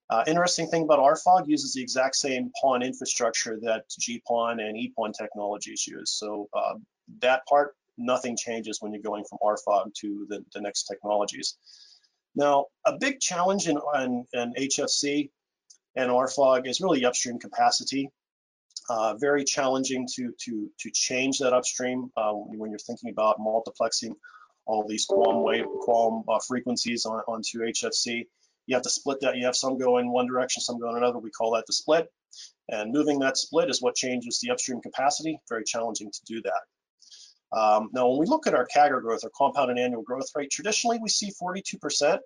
Uh, 0.09 0.25
interesting 0.27 0.69
thing 0.69 0.85
about 0.85 1.01
RFOG 1.01 1.49
uses 1.49 1.75
the 1.75 1.83
exact 1.83 2.17
same 2.17 2.51
PON 2.63 2.83
infrastructure 2.83 3.59
that 3.61 3.85
GPON 3.91 4.63
and 4.63 4.79
EPON 4.79 5.13
technologies 5.13 5.87
use. 5.87 6.11
So 6.13 6.49
uh, 6.55 6.77
that 7.21 7.45
part, 7.47 7.77
nothing 7.99 8.39
changes 8.39 8.79
when 8.81 8.95
you're 8.95 9.03
going 9.03 9.25
from 9.29 9.39
RFOG 9.43 9.93
to 10.01 10.27
the, 10.31 10.43
the 10.55 10.63
next 10.63 10.85
technologies. 10.85 11.59
Now, 12.35 12.69
a 12.87 12.97
big 12.97 13.21
challenge 13.21 13.69
in, 13.69 13.79
in, 13.97 14.25
in 14.33 14.55
HFC 14.55 15.29
and 15.97 16.11
RFOG 16.11 16.69
is 16.69 16.81
really 16.81 17.05
upstream 17.05 17.39
capacity. 17.39 18.11
Uh, 18.91 19.15
very 19.15 19.45
challenging 19.45 20.07
to, 20.15 20.35
to, 20.39 20.71
to 20.79 20.91
change 20.91 21.39
that 21.39 21.55
upstream 21.55 22.11
uh, 22.17 22.33
when 22.33 22.71
you're 22.71 22.79
thinking 22.79 23.11
about 23.11 23.39
multiplexing 23.39 24.15
all 24.67 24.87
these 24.87 25.07
QAM 25.07 25.43
wave, 25.43 25.65
QAM 25.87 26.25
uh, 26.29 26.39
frequencies 26.47 27.07
on, 27.07 27.21
onto 27.27 27.61
HFC. 27.61 28.27
You 28.67 28.77
have 28.77 28.83
to 28.83 28.91
split 28.91 29.21
that. 29.21 29.37
You 29.37 29.47
have 29.47 29.57
some 29.57 29.79
go 29.79 29.99
in 29.99 30.11
one 30.11 30.27
direction, 30.27 30.63
some 30.63 30.79
go 30.79 30.91
in 30.91 30.97
another. 30.97 31.19
We 31.19 31.31
call 31.31 31.53
that 31.53 31.65
the 31.67 31.73
split. 31.73 32.11
And 32.69 32.93
moving 32.93 33.21
that 33.21 33.37
split 33.37 33.71
is 33.71 33.81
what 33.81 33.95
changes 33.95 34.41
the 34.41 34.51
upstream 34.51 34.81
capacity. 34.81 35.39
Very 35.49 35.65
challenging 35.65 36.11
to 36.11 36.21
do 36.27 36.43
that. 36.43 37.59
Um, 37.59 37.91
now, 37.93 38.09
when 38.09 38.19
we 38.19 38.27
look 38.27 38.47
at 38.47 38.55
our 38.55 38.67
CAGR 38.67 39.01
growth, 39.01 39.21
our 39.23 39.31
compounded 39.31 39.79
annual 39.79 40.03
growth 40.03 40.29
rate, 40.35 40.51
traditionally 40.51 40.99
we 41.01 41.09
see 41.09 41.31
42%, 41.31 42.19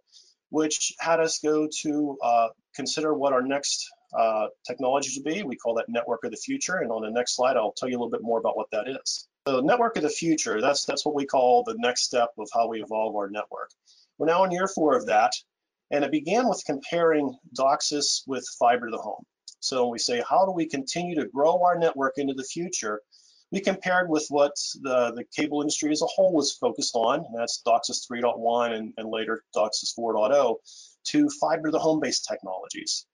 which 0.50 0.93
had 0.99 1.21
us 1.21 1.38
go 1.38 1.69
to 1.83 2.17
uh, 2.23 2.49
consider 2.75 3.14
what 3.14 3.33
our 3.33 3.43
next 3.43 3.88
uh, 4.17 4.47
technology 4.67 5.11
would 5.17 5.33
be. 5.33 5.43
We 5.43 5.57
call 5.57 5.75
that 5.75 5.88
network 5.88 6.25
of 6.25 6.31
the 6.31 6.37
future. 6.37 6.76
And 6.76 6.90
on 6.90 7.02
the 7.02 7.11
next 7.11 7.37
slide, 7.37 7.57
I'll 7.57 7.73
tell 7.73 7.88
you 7.88 7.97
a 7.97 7.99
little 7.99 8.11
bit 8.11 8.23
more 8.23 8.38
about 8.38 8.57
what 8.57 8.71
that 8.73 8.88
is. 8.88 9.28
The 9.45 9.61
network 9.61 9.97
of 9.97 10.02
the 10.02 10.09
future, 10.11 10.61
that's, 10.61 10.85
that's 10.85 11.05
what 11.05 11.14
we 11.14 11.26
call 11.26 11.64
the 11.64 11.76
next 11.78 12.05
step 12.05 12.31
of 12.38 12.49
how 12.52 12.69
we 12.69 12.83
evolve 12.83 13.17
our 13.17 13.31
network. 13.31 13.71
We're 14.19 14.26
now 14.26 14.45
in 14.45 14.50
year 14.50 14.69
four 14.69 14.97
of 14.97 15.07
that, 15.07 15.33
and 15.90 16.05
it 16.05 16.11
began 16.11 16.49
with 16.49 16.62
comparing 16.67 17.37
DOCSIS 17.57 18.23
with 18.26 18.47
fiber 18.59 18.87
to 18.87 18.90
the 18.90 19.02
home. 19.02 19.25
So 19.61 19.88
we 19.88 19.99
say, 19.99 20.23
how 20.28 20.45
do 20.45 20.52
we 20.52 20.67
continue 20.67 21.17
to 21.17 21.28
grow 21.28 21.62
our 21.62 21.78
network 21.78 22.14
into 22.19 22.35
the 22.35 22.45
future? 22.45 23.00
We 23.50 23.61
compared 23.61 24.11
with 24.11 24.26
what 24.28 24.52
the, 24.83 25.12
the 25.12 25.25
cable 25.35 25.62
industry 25.62 25.90
as 25.90 26.02
a 26.02 26.07
whole 26.07 26.35
was 26.35 26.52
focused 26.52 26.95
on, 26.95 27.25
and 27.25 27.35
that's 27.35 27.62
DOCSIS 27.67 28.07
3.1 28.11 28.73
and, 28.73 28.93
and 28.97 29.11
later 29.11 29.43
DOCSIS 29.55 29.95
4.0, 29.99 30.57
to 31.09 31.31
fiber 31.40 31.69
to 31.69 31.73
the 31.73 31.78
home 31.78 32.00
based 32.00 32.26
technologies. 32.28 33.07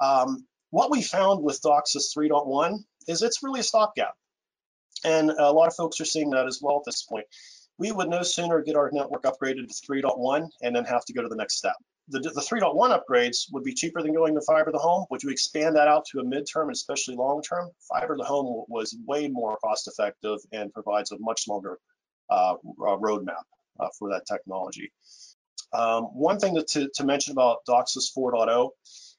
Um, 0.00 0.46
what 0.70 0.90
we 0.90 1.02
found 1.02 1.42
with 1.42 1.62
DOCSIS 1.62 2.16
3.1 2.16 2.78
is 3.06 3.22
it's 3.22 3.42
really 3.42 3.60
a 3.60 3.64
stopgap. 3.64 4.14
And 5.04 5.30
a 5.30 5.52
lot 5.52 5.68
of 5.68 5.74
folks 5.74 6.00
are 6.00 6.04
seeing 6.04 6.30
that 6.30 6.46
as 6.46 6.60
well 6.60 6.78
at 6.78 6.84
this 6.84 7.02
point. 7.02 7.26
We 7.78 7.92
would 7.92 8.08
no 8.08 8.22
sooner 8.22 8.60
get 8.60 8.76
our 8.76 8.90
network 8.92 9.22
upgraded 9.22 9.68
to 9.68 9.92
3.1 9.92 10.48
and 10.62 10.76
then 10.76 10.84
have 10.84 11.04
to 11.06 11.12
go 11.12 11.22
to 11.22 11.28
the 11.28 11.36
next 11.36 11.56
step. 11.56 11.76
The, 12.10 12.18
the 12.18 12.40
3.1 12.40 12.74
upgrades 12.98 13.46
would 13.52 13.62
be 13.62 13.72
cheaper 13.72 14.02
than 14.02 14.14
going 14.14 14.34
to 14.34 14.40
fiber 14.40 14.66
to 14.66 14.72
the 14.72 14.78
home. 14.78 15.06
Would 15.10 15.22
you 15.22 15.30
expand 15.30 15.76
that 15.76 15.88
out 15.88 16.04
to 16.06 16.18
a 16.20 16.24
midterm 16.24 16.64
and 16.64 16.72
especially 16.72 17.14
long 17.14 17.42
term? 17.42 17.70
Fiber 17.88 18.16
to 18.16 18.18
the 18.18 18.24
home 18.24 18.64
was 18.68 18.96
way 19.06 19.28
more 19.28 19.56
cost 19.58 19.86
effective 19.86 20.38
and 20.52 20.72
provides 20.72 21.12
a 21.12 21.18
much 21.20 21.46
longer 21.48 21.78
uh, 22.28 22.54
roadmap 22.78 23.44
uh, 23.78 23.88
for 23.98 24.10
that 24.10 24.26
technology. 24.26 24.92
Um, 25.72 26.04
one 26.04 26.38
thing 26.38 26.60
to, 26.68 26.88
to, 26.94 27.04
mention 27.04 27.32
about 27.32 27.58
DOCSIS 27.68 28.10
4.0 28.16 28.70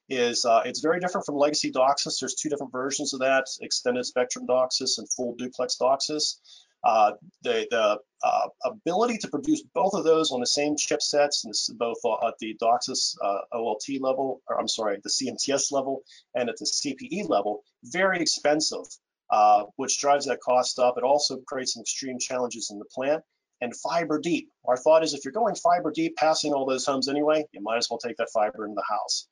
is 0.10 0.44
uh, 0.44 0.62
it's 0.66 0.82
very 0.82 1.00
different 1.00 1.26
from 1.26 1.36
legacy 1.36 1.72
DOCSIS. 1.72 2.20
There's 2.20 2.36
two 2.36 2.50
different 2.50 2.74
versions 2.74 3.14
of 3.14 3.22
that, 3.22 3.46
extended 3.62 4.06
spectrum 4.06 4.46
DOCSIS 4.46 4.98
and 4.98 5.08
full 5.14 5.36
duplex 5.36 5.78
DOCSIS. 5.78 6.40
Uh, 6.84 7.12
the, 7.44 7.68
the 7.70 8.00
uh, 8.24 8.48
ability 8.66 9.18
to 9.18 9.28
produce 9.28 9.64
both 9.74 9.94
of 9.94 10.04
those 10.04 10.32
on 10.32 10.40
the 10.40 10.48
same 10.48 10.76
chipsets, 10.76 11.44
and 11.44 11.52
this 11.52 11.70
is 11.70 11.76
both 11.78 11.98
at 12.26 12.34
the 12.40 12.58
DOCSIS 12.62 13.16
uh, 13.24 13.40
OLT 13.54 14.00
level, 14.00 14.42
or 14.48 14.60
I'm 14.60 14.68
sorry, 14.68 14.98
the 15.04 15.10
CMTS 15.10 15.72
level 15.72 16.02
and 16.34 16.50
at 16.50 16.58
the 16.58 16.66
CPE 16.66 17.30
level, 17.30 17.64
very 17.84 18.20
expensive, 18.20 18.86
uh, 19.30 19.66
which 19.76 20.00
drives 20.00 20.26
that 20.26 20.40
cost 20.42 20.80
up. 20.80 20.98
It 20.98 21.04
also 21.04 21.38
creates 21.48 21.74
some 21.74 21.82
extreme 21.82 22.20
challenges 22.20 22.70
in 22.72 22.80
the 22.80 22.86
plant. 22.86 23.24
And 23.64 23.76
fiber 23.76 24.20
deep. 24.20 24.50
Our 24.66 24.76
thought 24.76 25.04
is 25.04 25.14
if 25.14 25.24
you're 25.24 25.32
going 25.32 25.54
fiber 25.54 25.92
deep, 25.92 26.16
passing 26.16 26.52
all 26.52 26.66
those 26.66 26.84
homes 26.84 27.08
anyway, 27.08 27.46
you 27.52 27.62
might 27.62 27.78
as 27.78 27.88
well 27.92 28.00
take 28.00 28.18
that 28.18 28.32
fiber 28.34 28.66
into 28.66 28.74
the 28.74 28.84
house. 28.90 29.28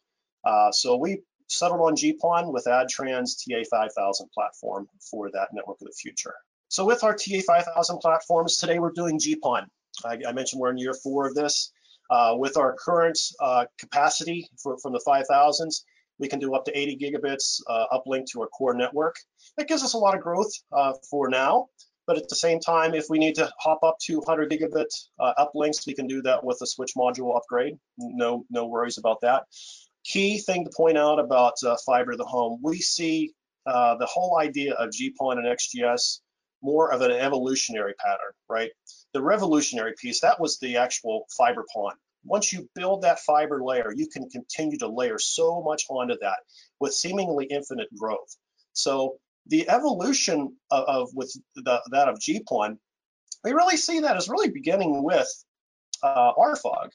Uh, 0.46 0.72
so 0.72 0.98
we 0.98 1.24
settled 1.48 1.82
on 1.82 1.96
GPON 1.96 2.54
with 2.54 2.66
Adtran's 2.66 3.44
TA5000 3.44 4.32
platform 4.32 4.88
for 5.10 5.32
that 5.32 5.50
network 5.52 5.82
of 5.82 5.88
the 5.88 5.94
future. 6.00 6.36
So 6.70 6.86
with 6.86 7.04
our 7.04 7.16
TA5000 7.16 8.00
platforms, 8.00 8.58
today 8.58 8.78
we're 8.78 8.92
doing 8.92 9.20
GPON. 9.20 9.66
I, 10.06 10.20
I 10.28 10.34
mentioned 10.34 10.62
we're 10.62 10.70
in 10.70 10.78
year 10.78 10.94
four 10.94 11.26
of 11.26 11.34
this. 11.34 11.72
Uh, 12.12 12.36
with 12.38 12.58
our 12.58 12.76
current 12.76 13.20
uh, 13.40 13.66
capacity 13.80 14.48
for, 14.62 14.78
from 14.78 14.94
the 14.94 15.02
5000s, 15.06 15.82
we 16.20 16.28
can 16.28 16.38
do 16.38 16.54
up 16.54 16.66
to 16.66 16.78
80 16.78 16.98
gigabits 16.98 17.60
uh, 17.68 17.86
uplink 17.92 18.26
to 18.32 18.42
our 18.42 18.48
core 18.48 18.76
network. 18.76 19.16
That 19.58 19.68
gives 19.68 19.84
us 19.84 19.94
a 19.94 19.98
lot 19.98 20.14
of 20.14 20.22
growth 20.22 20.52
uh, 20.72 20.94
for 21.10 21.28
now, 21.28 21.70
but 22.06 22.18
at 22.18 22.30
the 22.30 22.36
same 22.36 22.60
time, 22.60 22.94
if 22.94 23.06
we 23.10 23.18
need 23.18 23.36
to 23.36 23.52
hop 23.60 23.80
up 23.82 23.98
to 24.04 24.20
100 24.20 24.52
gigabit 24.52 24.94
uh, 25.20 25.34
uplinks, 25.40 25.88
we 25.88 25.96
can 25.96 26.06
do 26.06 26.22
that 26.22 26.44
with 26.44 26.60
a 26.62 26.68
switch 26.68 26.92
module 26.96 27.36
upgrade. 27.36 27.78
No, 27.98 28.46
no 28.52 28.68
worries 28.68 29.00
about 29.00 29.22
that. 29.22 29.46
Key 30.04 30.38
thing 30.38 30.66
to 30.66 30.72
point 30.76 31.00
out 31.00 31.20
about 31.20 31.56
uh, 31.66 31.78
fiber 31.84 32.12
to 32.12 32.18
the 32.18 32.26
home, 32.26 32.60
we 32.62 32.78
see 32.78 33.34
the 33.66 34.08
whole 34.08 34.40
idea 34.40 34.74
of 34.74 34.90
GPON 34.90 35.38
and 35.38 35.46
XGS 35.48 36.20
more 36.62 36.92
of 36.92 37.02
an 37.02 37.12
evolutionary 37.12 37.94
pattern, 37.94 38.34
right? 38.48 38.72
The 39.14 39.22
revolutionary 39.22 39.94
piece, 40.00 40.22
that 40.22 40.40
was 40.40 40.60
the 40.60 40.78
actual 40.78 41.26
fiber 41.38 41.66
PON. 41.74 41.94
Once 42.24 42.52
you 42.52 42.70
build 42.76 43.04
that 43.04 43.20
fiber 43.20 43.64
layer, 43.64 43.94
you 43.96 44.08
can 44.08 44.30
continue 44.30 44.78
to 44.78 44.88
layer 44.88 45.18
so 45.18 45.62
much 45.62 45.86
onto 45.90 46.18
that 46.20 46.40
with 46.80 46.94
seemingly 46.94 47.46
infinite 47.46 47.88
growth. 47.96 48.36
So 48.74 49.20
the 49.48 49.70
evolution 49.70 50.56
of, 50.70 50.84
of 50.84 51.10
with 51.14 51.34
the, 51.56 51.82
that 51.92 52.10
of 52.10 52.20
GPON, 52.20 52.78
we 53.44 53.52
really 53.52 53.78
see 53.78 54.02
that 54.02 54.18
as 54.18 54.30
really 54.30 54.50
beginning 54.50 55.04
with 55.04 55.28
uh, 56.04 56.34
RFOG. 56.34 56.90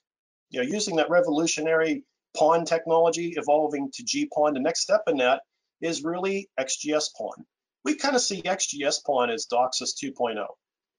You 0.51 0.63
know, 0.63 0.69
using 0.69 0.97
that 0.97 1.11
revolutionary 1.11 2.05
PON 2.37 2.65
technology 2.65 3.35
evolving 3.37 3.91
to 3.95 4.05
GPON. 4.05 4.55
The 4.55 4.61
next 4.61 4.81
step 4.81 5.03
in 5.07 5.17
that 5.19 5.43
is 5.81 6.05
really 6.05 6.49
XGS 6.59 7.15
PON. 7.17 7.45
We 7.85 7.97
kind 7.97 8.17
of 8.17 8.23
see 8.23 8.43
XGS 8.43 9.05
PON 9.05 9.31
as 9.31 9.47
DOCSIS 9.47 9.95
2.0. 10.03 10.47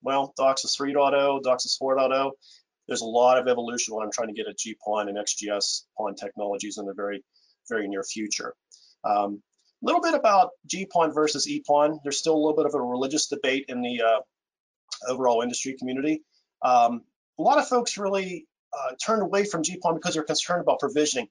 Well, 0.03 0.33
DOCSIS 0.37 0.77
3.0, 0.79 1.41
DOCSIS 1.41 1.77
4.0, 1.81 2.31
there's 2.87 3.01
a 3.01 3.05
lot 3.05 3.39
of 3.39 3.47
evolution 3.47 3.95
when 3.95 4.05
I'm 4.05 4.11
trying 4.11 4.27
to 4.27 4.33
get 4.33 4.47
at 4.47 4.57
GPON 4.57 5.09
and 5.09 5.17
XGS 5.17 5.83
PON 5.97 6.15
technologies 6.15 6.77
in 6.77 6.85
the 6.85 6.93
very, 6.93 7.23
very 7.69 7.87
near 7.87 8.03
future. 8.03 8.53
Um, 9.03 9.41
a 9.81 9.85
little 9.85 10.01
bit 10.01 10.13
about 10.13 10.51
GPON 10.67 11.13
versus 11.13 11.47
EPON. 11.47 11.99
There's 12.03 12.19
still 12.19 12.35
a 12.35 12.37
little 12.37 12.55
bit 12.55 12.65
of 12.65 12.75
a 12.75 12.81
religious 12.81 13.27
debate 13.27 13.65
in 13.67 13.81
the 13.81 14.01
uh, 14.01 14.19
overall 15.07 15.41
industry 15.41 15.75
community. 15.77 16.21
Um, 16.61 17.01
a 17.39 17.41
lot 17.41 17.57
of 17.57 17.67
folks 17.67 17.97
really 17.97 18.47
uh, 18.73 18.93
turned 19.03 19.21
away 19.21 19.45
from 19.45 19.63
GPON 19.63 19.95
because 19.95 20.13
they're 20.13 20.23
concerned 20.23 20.61
about 20.61 20.79
provisioning. 20.79 21.27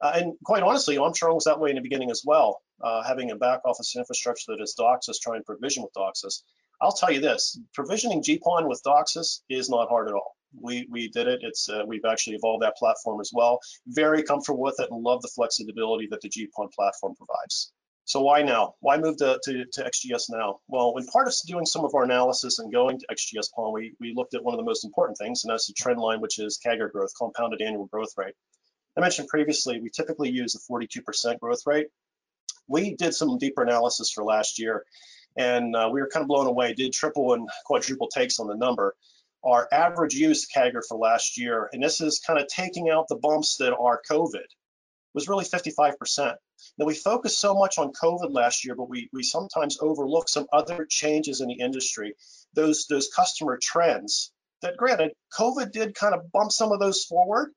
Uh, 0.00 0.12
and 0.16 0.32
quite 0.44 0.62
honestly, 0.62 0.98
Armstrong 0.98 1.34
was 1.34 1.44
that 1.44 1.60
way 1.60 1.70
in 1.70 1.76
the 1.76 1.82
beginning 1.82 2.10
as 2.10 2.22
well, 2.24 2.60
uh, 2.82 3.02
having 3.02 3.30
a 3.30 3.36
back 3.36 3.60
office 3.64 3.94
infrastructure 3.96 4.52
that 4.52 4.62
is 4.62 4.74
DOCSIS, 4.78 5.20
trying 5.20 5.40
to 5.40 5.44
provision 5.44 5.82
with 5.82 5.92
DOCSIS. 5.94 6.42
I'll 6.80 6.92
tell 6.92 7.12
you 7.12 7.20
this, 7.20 7.58
provisioning 7.72 8.22
GPON 8.22 8.68
with 8.68 8.82
DOCSIS 8.84 9.42
is 9.48 9.70
not 9.70 9.88
hard 9.88 10.08
at 10.08 10.14
all. 10.14 10.36
We, 10.60 10.86
we 10.90 11.08
did 11.08 11.26
it. 11.28 11.40
It's 11.42 11.68
uh, 11.68 11.82
We've 11.86 12.04
actually 12.08 12.36
evolved 12.36 12.62
that 12.62 12.76
platform 12.76 13.20
as 13.20 13.30
well. 13.34 13.60
Very 13.86 14.22
comfortable 14.22 14.60
with 14.60 14.78
it 14.78 14.90
and 14.90 15.02
love 15.02 15.22
the 15.22 15.28
flexibility 15.28 16.08
that 16.10 16.20
the 16.20 16.28
GPON 16.28 16.72
platform 16.72 17.14
provides. 17.16 17.72
So 18.06 18.20
why 18.20 18.42
now? 18.42 18.74
Why 18.80 18.98
move 18.98 19.16
to, 19.18 19.40
to, 19.42 19.64
to, 19.64 19.82
XGS 19.82 20.24
now? 20.28 20.60
Well, 20.68 20.94
when 20.94 21.06
part 21.06 21.26
of 21.26 21.34
doing 21.46 21.64
some 21.64 21.86
of 21.86 21.94
our 21.94 22.04
analysis 22.04 22.58
and 22.58 22.70
going 22.70 22.98
to 22.98 23.06
XGS 23.06 23.50
PON, 23.56 23.72
we, 23.72 23.94
we 23.98 24.12
looked 24.14 24.34
at 24.34 24.44
one 24.44 24.52
of 24.52 24.58
the 24.58 24.64
most 24.64 24.84
important 24.84 25.16
things, 25.16 25.42
and 25.42 25.50
that's 25.50 25.68
the 25.68 25.72
trend 25.72 25.98
line, 25.98 26.20
which 26.20 26.38
is 26.38 26.60
CAGR 26.64 26.92
growth, 26.92 27.12
compounded 27.18 27.62
annual 27.62 27.86
growth 27.86 28.12
rate. 28.18 28.34
I 28.96 29.00
mentioned 29.00 29.28
previously, 29.28 29.80
we 29.80 29.88
typically 29.88 30.30
use 30.30 30.54
a 30.54 30.72
42% 30.72 31.40
growth 31.40 31.62
rate. 31.66 31.86
We 32.68 32.94
did 32.94 33.14
some 33.14 33.38
deeper 33.38 33.62
analysis 33.62 34.10
for 34.10 34.24
last 34.24 34.58
year, 34.58 34.84
and 35.36 35.74
uh, 35.74 35.90
we 35.92 36.00
were 36.00 36.08
kind 36.08 36.22
of 36.22 36.28
blown 36.28 36.46
away, 36.46 36.74
did 36.74 36.92
triple 36.92 37.34
and 37.34 37.48
quadruple 37.66 38.08
takes 38.08 38.38
on 38.38 38.46
the 38.46 38.56
number. 38.56 38.94
Our 39.44 39.68
average 39.70 40.14
use 40.14 40.46
CAGR 40.46 40.82
for 40.88 40.96
last 40.96 41.36
year, 41.36 41.68
and 41.72 41.82
this 41.82 42.00
is 42.00 42.22
kind 42.26 42.38
of 42.38 42.48
taking 42.48 42.88
out 42.88 43.08
the 43.08 43.16
bumps 43.16 43.56
that 43.58 43.74
are 43.74 44.00
COVID, 44.10 44.46
was 45.12 45.28
really 45.28 45.44
55%. 45.44 46.34
Now 46.78 46.86
we 46.86 46.94
focused 46.94 47.38
so 47.38 47.54
much 47.54 47.78
on 47.78 47.92
COVID 47.92 48.32
last 48.32 48.64
year, 48.64 48.74
but 48.74 48.88
we, 48.88 49.10
we 49.12 49.22
sometimes 49.22 49.78
overlook 49.80 50.28
some 50.28 50.46
other 50.52 50.86
changes 50.88 51.40
in 51.40 51.48
the 51.48 51.60
industry, 51.60 52.14
those, 52.54 52.86
those 52.88 53.10
customer 53.14 53.58
trends 53.60 54.32
that 54.64 54.76
granted, 54.78 55.12
COVID 55.38 55.72
did 55.72 55.94
kind 55.94 56.14
of 56.14 56.32
bump 56.32 56.50
some 56.50 56.72
of 56.72 56.80
those 56.80 57.04
forward. 57.04 57.52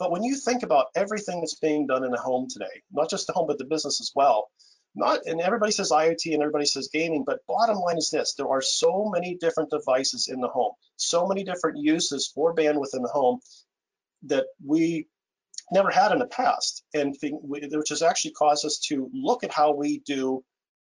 But 0.00 0.10
when 0.10 0.24
you 0.24 0.34
think 0.34 0.62
about 0.62 0.86
everything 0.96 1.40
that's 1.40 1.56
being 1.56 1.86
done 1.86 2.04
in 2.04 2.10
the 2.10 2.18
home 2.18 2.48
today, 2.48 2.82
not 2.90 3.10
just 3.10 3.26
the 3.26 3.34
home, 3.34 3.46
but 3.46 3.58
the 3.58 3.66
business 3.66 4.00
as 4.00 4.10
well, 4.14 4.48
not 4.96 5.20
and 5.26 5.42
everybody 5.42 5.70
says 5.70 5.92
IoT 5.92 6.32
and 6.32 6.42
everybody 6.42 6.64
says 6.64 6.88
gaming, 6.90 7.22
but 7.24 7.46
bottom 7.46 7.76
line 7.76 7.98
is 7.98 8.10
this: 8.10 8.34
there 8.34 8.48
are 8.48 8.62
so 8.62 9.10
many 9.12 9.36
different 9.36 9.70
devices 9.70 10.28
in 10.28 10.40
the 10.40 10.48
home, 10.48 10.72
so 10.96 11.26
many 11.26 11.44
different 11.44 11.78
uses 11.78 12.32
for 12.34 12.54
bandwidth 12.54 12.96
in 12.96 13.02
the 13.02 13.10
home 13.12 13.40
that 14.24 14.46
we 14.64 15.06
never 15.70 15.90
had 15.90 16.12
in 16.12 16.18
the 16.18 16.26
past, 16.26 16.82
and 16.94 17.14
which 17.22 17.90
has 17.90 18.02
actually 18.02 18.32
caused 18.32 18.64
us 18.64 18.78
to 18.78 19.10
look 19.12 19.44
at 19.44 19.52
how 19.52 19.74
we 19.74 19.98
do 20.00 20.42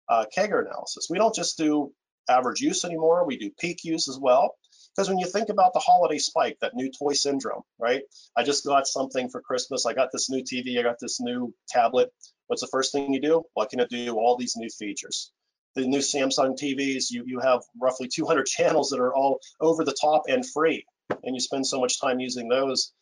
uh, 0.09 0.25
CAGR 0.35 0.67
analysis. 0.67 1.09
We 1.11 1.19
don't 1.19 1.35
just 1.35 1.59
do 1.59 1.93
average 2.29 2.61
use 2.61 2.85
anymore, 2.85 3.27
we 3.27 3.37
do 3.37 3.51
peak 3.59 3.83
use 3.83 4.09
as 4.09 4.21
well. 4.21 4.55
Because 4.95 5.09
when 5.09 5.19
you 5.19 5.27
think 5.27 5.49
about 5.49 5.73
the 5.73 5.79
holiday 5.79 6.19
spike, 6.19 6.59
that 6.61 6.75
new 6.75 6.91
toy 6.91 7.13
syndrome, 7.13 7.63
right? 7.79 8.03
I 8.37 8.43
just 8.43 8.65
got 8.65 8.87
something 8.87 9.31
for 9.31 9.41
Christmas. 9.41 9.87
I 9.87 9.95
got 9.95 10.11
this 10.13 10.29
new 10.29 10.43
TV, 10.43 10.79
I 10.79 10.83
got 10.83 10.99
this 11.01 11.21
new 11.21 11.55
tablet. 11.69 12.13
What's 12.49 12.63
the 12.63 12.69
first 12.69 12.93
thing 12.93 13.13
you 13.13 13.21
do? 13.21 13.45
What 13.55 13.71
can 13.71 13.81
it 13.81 13.89
do? 13.89 14.17
All 14.19 14.37
these 14.37 14.57
new 14.57 14.69
features. 14.69 15.31
The 15.77 15.87
new 15.87 16.01
Samsung 16.01 16.59
TVs, 16.59 17.11
you, 17.11 17.23
you 17.27 17.39
have 17.39 17.63
roughly 17.81 18.09
200 18.09 18.47
channels 18.47 18.91
that 18.91 19.01
are 19.01 19.15
all 19.15 19.39
over 19.61 19.85
the 19.85 19.97
top 19.99 20.25
and 20.29 20.45
free. 20.45 20.85
And 21.23 21.35
you 21.35 21.41
spend 21.41 21.67
so 21.67 21.81
much 21.81 22.01
time 22.01 22.19
using 22.19 22.49
those. 22.49 22.93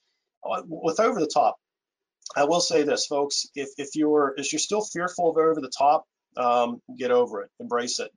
Uh, 0.45 0.63
with 0.67 1.01
over 1.01 1.19
the 1.19 1.31
top, 1.33 1.57
I 2.37 2.45
will 2.45 2.61
say 2.61 2.83
this, 2.83 3.07
folks, 3.07 3.47
if, 3.55 3.71
if 3.79 3.91
you're 3.95 4.35
if 4.37 4.53
you're 4.53 4.61
still 4.61 4.83
fearful 4.83 5.31
of 5.31 5.37
over 5.37 5.61
the 5.61 5.73
top, 5.77 6.05
um, 6.37 6.81
get 6.97 7.11
over 7.11 7.43
it, 7.43 7.51
embrace 7.59 8.01
it. 8.01 8.11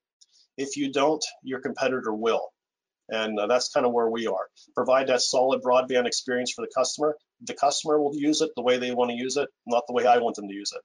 If 0.58 0.78
you 0.78 0.92
don't, 0.92 1.24
your 1.44 1.62
competitor 1.62 2.14
will. 2.14 2.52
And 3.12 3.38
uh, 3.38 3.47
that's 3.47 3.69
kind 3.69 3.86
of 3.86 3.91
where 3.91 4.10
we 4.10 4.26
are. 4.28 4.47
Provide 4.74 5.08
that 5.08 5.21
solid 5.21 5.62
broadband 5.62 6.06
experience 6.06 6.52
for 6.54 6.62
the 6.62 6.71
customer. 6.76 7.17
The 7.41 7.54
customer 7.54 8.02
will 8.02 8.15
use 8.15 8.41
it 8.41 8.52
the 8.56 8.62
way 8.62 8.78
they 8.78 8.91
want 8.91 9.12
to 9.12 9.17
use 9.17 9.36
it, 9.38 9.50
not 9.67 9.84
the 9.88 9.93
way 9.93 10.06
I 10.06 10.17
want 10.19 10.38
them 10.38 10.47
to 10.47 10.54
use 10.54 10.71
it. 10.74 10.82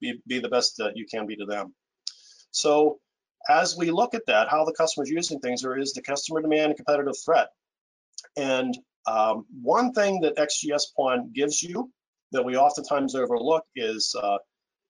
Be, 0.00 0.20
be 0.26 0.40
the 0.40 0.50
best 0.50 0.76
that 0.78 0.96
you 0.96 1.06
can 1.06 1.26
be 1.26 1.36
to 1.36 1.46
them. 1.46 1.74
So 2.50 2.98
as 3.48 3.76
we 3.76 3.90
look 3.90 4.14
at 4.14 4.26
that, 4.26 4.48
how 4.48 4.64
the 4.64 4.74
customer 4.74 5.04
is 5.04 5.10
using 5.10 5.40
things, 5.40 5.62
there 5.62 5.78
is 5.78 5.92
the 5.92 6.02
customer 6.02 6.42
demand 6.42 6.66
and 6.66 6.76
competitive 6.76 7.14
threat. 7.24 7.48
And 8.36 8.76
um, 9.06 9.46
one 9.62 9.92
thing 9.92 10.20
that 10.20 10.36
XGS 10.36 10.94
PON 10.96 11.32
gives 11.34 11.62
you 11.62 11.90
that 12.32 12.44
we 12.44 12.56
oftentimes 12.56 13.14
overlook 13.14 13.64
is 13.76 14.14
uh, 14.20 14.38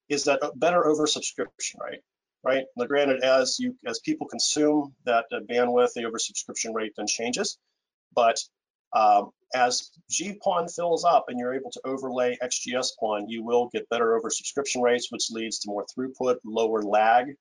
is 0.08 0.24
that 0.24 0.40
better 0.56 0.82
oversubscription 0.82 1.80
rate, 1.80 2.00
right? 2.44 2.64
Now, 2.76 2.86
granted, 2.86 3.22
as 3.22 3.58
you 3.58 3.76
as 3.86 3.98
people 4.00 4.26
consume 4.26 4.94
that 5.06 5.26
uh, 5.32 5.40
bandwidth, 5.40 5.94
the 5.94 6.02
oversubscription 6.02 6.74
rate 6.74 6.92
then 6.96 7.06
changes, 7.06 7.58
but 8.14 8.38
um, 8.94 9.30
as 9.54 9.90
GPON 10.10 10.72
fills 10.72 11.04
up 11.04 11.26
and 11.28 11.38
you're 11.38 11.54
able 11.54 11.70
to 11.72 11.80
overlay 11.84 12.36
XGS 12.42 12.90
PON, 12.98 13.28
you 13.28 13.42
will 13.42 13.68
get 13.72 13.88
better 13.88 14.20
oversubscription 14.20 14.82
rates, 14.82 15.10
which 15.10 15.30
leads 15.30 15.60
to 15.60 15.70
more 15.70 15.86
throughput, 15.86 16.36
lower 16.44 16.82
lag. 16.82 17.34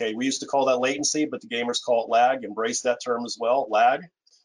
Okay, 0.00 0.14
we 0.14 0.24
used 0.24 0.40
to 0.40 0.46
call 0.46 0.66
that 0.66 0.78
latency, 0.78 1.26
but 1.26 1.40
the 1.40 1.48
gamers 1.48 1.82
call 1.84 2.04
it 2.04 2.10
lag. 2.10 2.44
Embrace 2.44 2.82
that 2.82 3.00
term 3.04 3.24
as 3.24 3.36
well, 3.40 3.66
lag. 3.70 4.02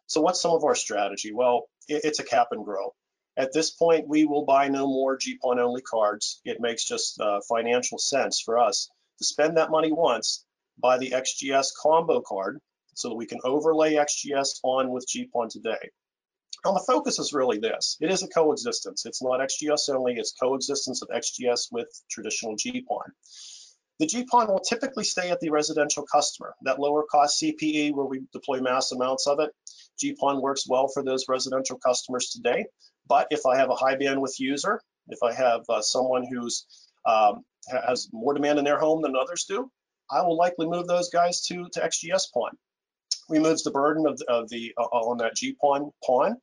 So 0.07 0.21
what's 0.21 0.41
some 0.41 0.51
of 0.51 0.63
our 0.63 0.75
strategy? 0.75 1.33
Well, 1.33 1.67
it, 1.87 2.01
it's 2.03 2.19
a 2.19 2.23
cap 2.23 2.47
and 2.51 2.65
grow. 2.65 2.93
At 3.37 3.53
this 3.53 3.69
point, 3.69 4.07
we 4.07 4.25
will 4.25 4.45
buy 4.45 4.69
no 4.69 4.87
more 4.87 5.17
GPON 5.17 5.59
only 5.59 5.81
cards. 5.81 6.41
It 6.45 6.61
makes 6.61 6.85
just 6.85 7.19
uh, 7.19 7.41
financial 7.47 7.97
sense 7.97 8.39
for 8.39 8.57
us 8.57 8.89
to 9.17 9.25
spend 9.25 9.57
that 9.57 9.71
money 9.71 9.91
once, 9.91 10.45
buy 10.77 10.97
the 10.97 11.11
XGS 11.11 11.67
combo 11.81 12.21
card 12.21 12.59
so 12.93 13.09
that 13.09 13.15
we 13.15 13.25
can 13.25 13.39
overlay 13.43 13.95
XGS 13.95 14.59
on 14.63 14.89
with 14.89 15.07
GPON 15.07 15.49
today. 15.49 15.89
Now 16.63 16.73
the 16.73 16.83
focus 16.87 17.19
is 17.19 17.33
really 17.33 17.59
this. 17.59 17.97
It 18.01 18.11
is 18.11 18.23
a 18.23 18.27
coexistence. 18.27 19.05
It's 19.05 19.21
not 19.21 19.39
XGS 19.39 19.89
only, 19.93 20.15
it's 20.15 20.31
coexistence 20.31 21.01
of 21.01 21.09
XGS 21.09 21.67
with 21.71 21.87
traditional 22.09 22.55
GPON. 22.55 23.11
The 23.99 24.07
GPON 24.07 24.49
will 24.49 24.59
typically 24.59 25.05
stay 25.05 25.29
at 25.29 25.39
the 25.39 25.51
residential 25.51 26.05
customer. 26.11 26.53
That 26.63 26.79
lower 26.79 27.03
cost 27.09 27.41
CPE 27.41 27.93
where 27.93 28.05
we 28.05 28.23
deploy 28.33 28.59
mass 28.59 28.91
amounts 28.91 29.27
of 29.27 29.39
it, 29.39 29.51
GPON 30.03 30.41
works 30.41 30.67
well 30.67 30.87
for 30.87 31.03
those 31.03 31.29
residential 31.29 31.77
customers 31.77 32.29
today. 32.29 32.65
But 33.07 33.27
if 33.29 33.45
I 33.45 33.57
have 33.57 33.69
a 33.69 33.75
high 33.75 33.95
bandwidth 33.95 34.39
user, 34.39 34.81
if 35.07 35.19
I 35.23 35.31
have 35.33 35.61
uh, 35.69 35.81
someone 35.81 36.25
who's 36.25 36.65
um, 37.05 37.43
has 37.69 38.09
more 38.11 38.33
demand 38.33 38.59
in 38.59 38.65
their 38.65 38.79
home 38.79 39.01
than 39.01 39.15
others 39.15 39.45
do, 39.47 39.69
I 40.09 40.21
will 40.21 40.37
likely 40.37 40.67
move 40.67 40.87
those 40.87 41.09
guys 41.09 41.41
to, 41.47 41.67
to 41.73 41.79
XGS 41.79 42.31
PON. 42.33 42.51
Removes 43.29 43.63
the 43.63 43.71
burden 43.71 44.05
of, 44.05 44.21
of 44.27 44.49
the 44.49 44.73
uh, 44.77 44.83
on 44.83 45.17
that 45.17 45.35
GPON 45.35 45.91
PON 46.05 46.37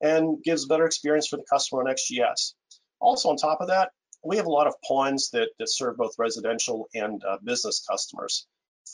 and 0.00 0.42
gives 0.42 0.66
better 0.66 0.86
experience 0.86 1.28
for 1.28 1.36
the 1.36 1.44
customer 1.50 1.82
on 1.82 1.94
XGS. 1.94 2.54
Also 3.00 3.28
on 3.28 3.36
top 3.36 3.60
of 3.60 3.68
that, 3.68 3.90
we 4.24 4.36
have 4.38 4.46
a 4.46 4.50
lot 4.50 4.66
of 4.66 4.74
PONs 4.86 5.30
that, 5.30 5.50
that 5.58 5.68
serve 5.68 5.98
both 5.98 6.14
residential 6.18 6.88
and 6.94 7.22
uh, 7.24 7.36
business 7.44 7.84
customers. 7.88 8.46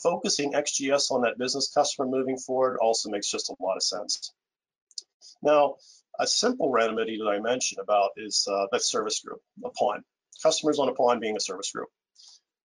Focusing 0.03 0.53
XGS 0.53 1.11
on 1.11 1.21
that 1.21 1.37
business 1.37 1.71
customer 1.73 2.07
moving 2.07 2.37
forward 2.37 2.77
also 2.81 3.09
makes 3.09 3.29
just 3.29 3.49
a 3.49 3.55
lot 3.61 3.77
of 3.77 3.83
sense. 3.83 4.33
Now, 5.41 5.75
a 6.19 6.27
simple 6.27 6.69
remedy 6.69 7.17
that 7.17 7.27
I 7.27 7.39
mentioned 7.39 7.79
about 7.79 8.11
is 8.17 8.47
uh, 8.51 8.67
that 8.71 8.83
service 8.83 9.21
group, 9.21 9.41
a 9.63 9.69
PON. 9.69 10.03
Customers 10.43 10.79
on 10.79 10.89
a 10.89 10.93
PON 10.93 11.19
being 11.19 11.37
a 11.37 11.41
service 11.41 11.71
group. 11.71 11.89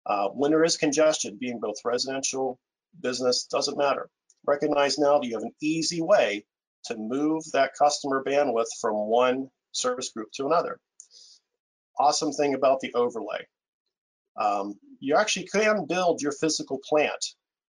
Uh, 0.06 0.28
when 0.28 0.50
there 0.50 0.64
is 0.64 0.76
congestion, 0.76 1.38
being 1.40 1.60
both 1.60 1.76
residential, 1.84 2.58
business, 3.00 3.46
doesn't 3.50 3.78
matter. 3.78 4.08
Recognize 4.46 4.98
now 4.98 5.18
that 5.18 5.26
you 5.26 5.34
have 5.34 5.42
an 5.42 5.54
easy 5.62 6.02
way 6.02 6.44
to 6.86 6.96
move 6.96 7.42
that 7.52 7.72
customer 7.78 8.22
bandwidth 8.22 8.68
from 8.80 8.94
one 8.94 9.48
service 9.72 10.10
group 10.10 10.28
to 10.34 10.46
another. 10.46 10.78
Awesome 11.98 12.32
thing 12.32 12.54
about 12.54 12.80
the 12.80 12.92
overlay. 12.94 13.46
Um, 14.36 14.74
you 15.00 15.16
actually 15.16 15.46
can 15.46 15.86
build 15.86 16.20
your 16.20 16.32
physical 16.32 16.80
plant 16.86 17.24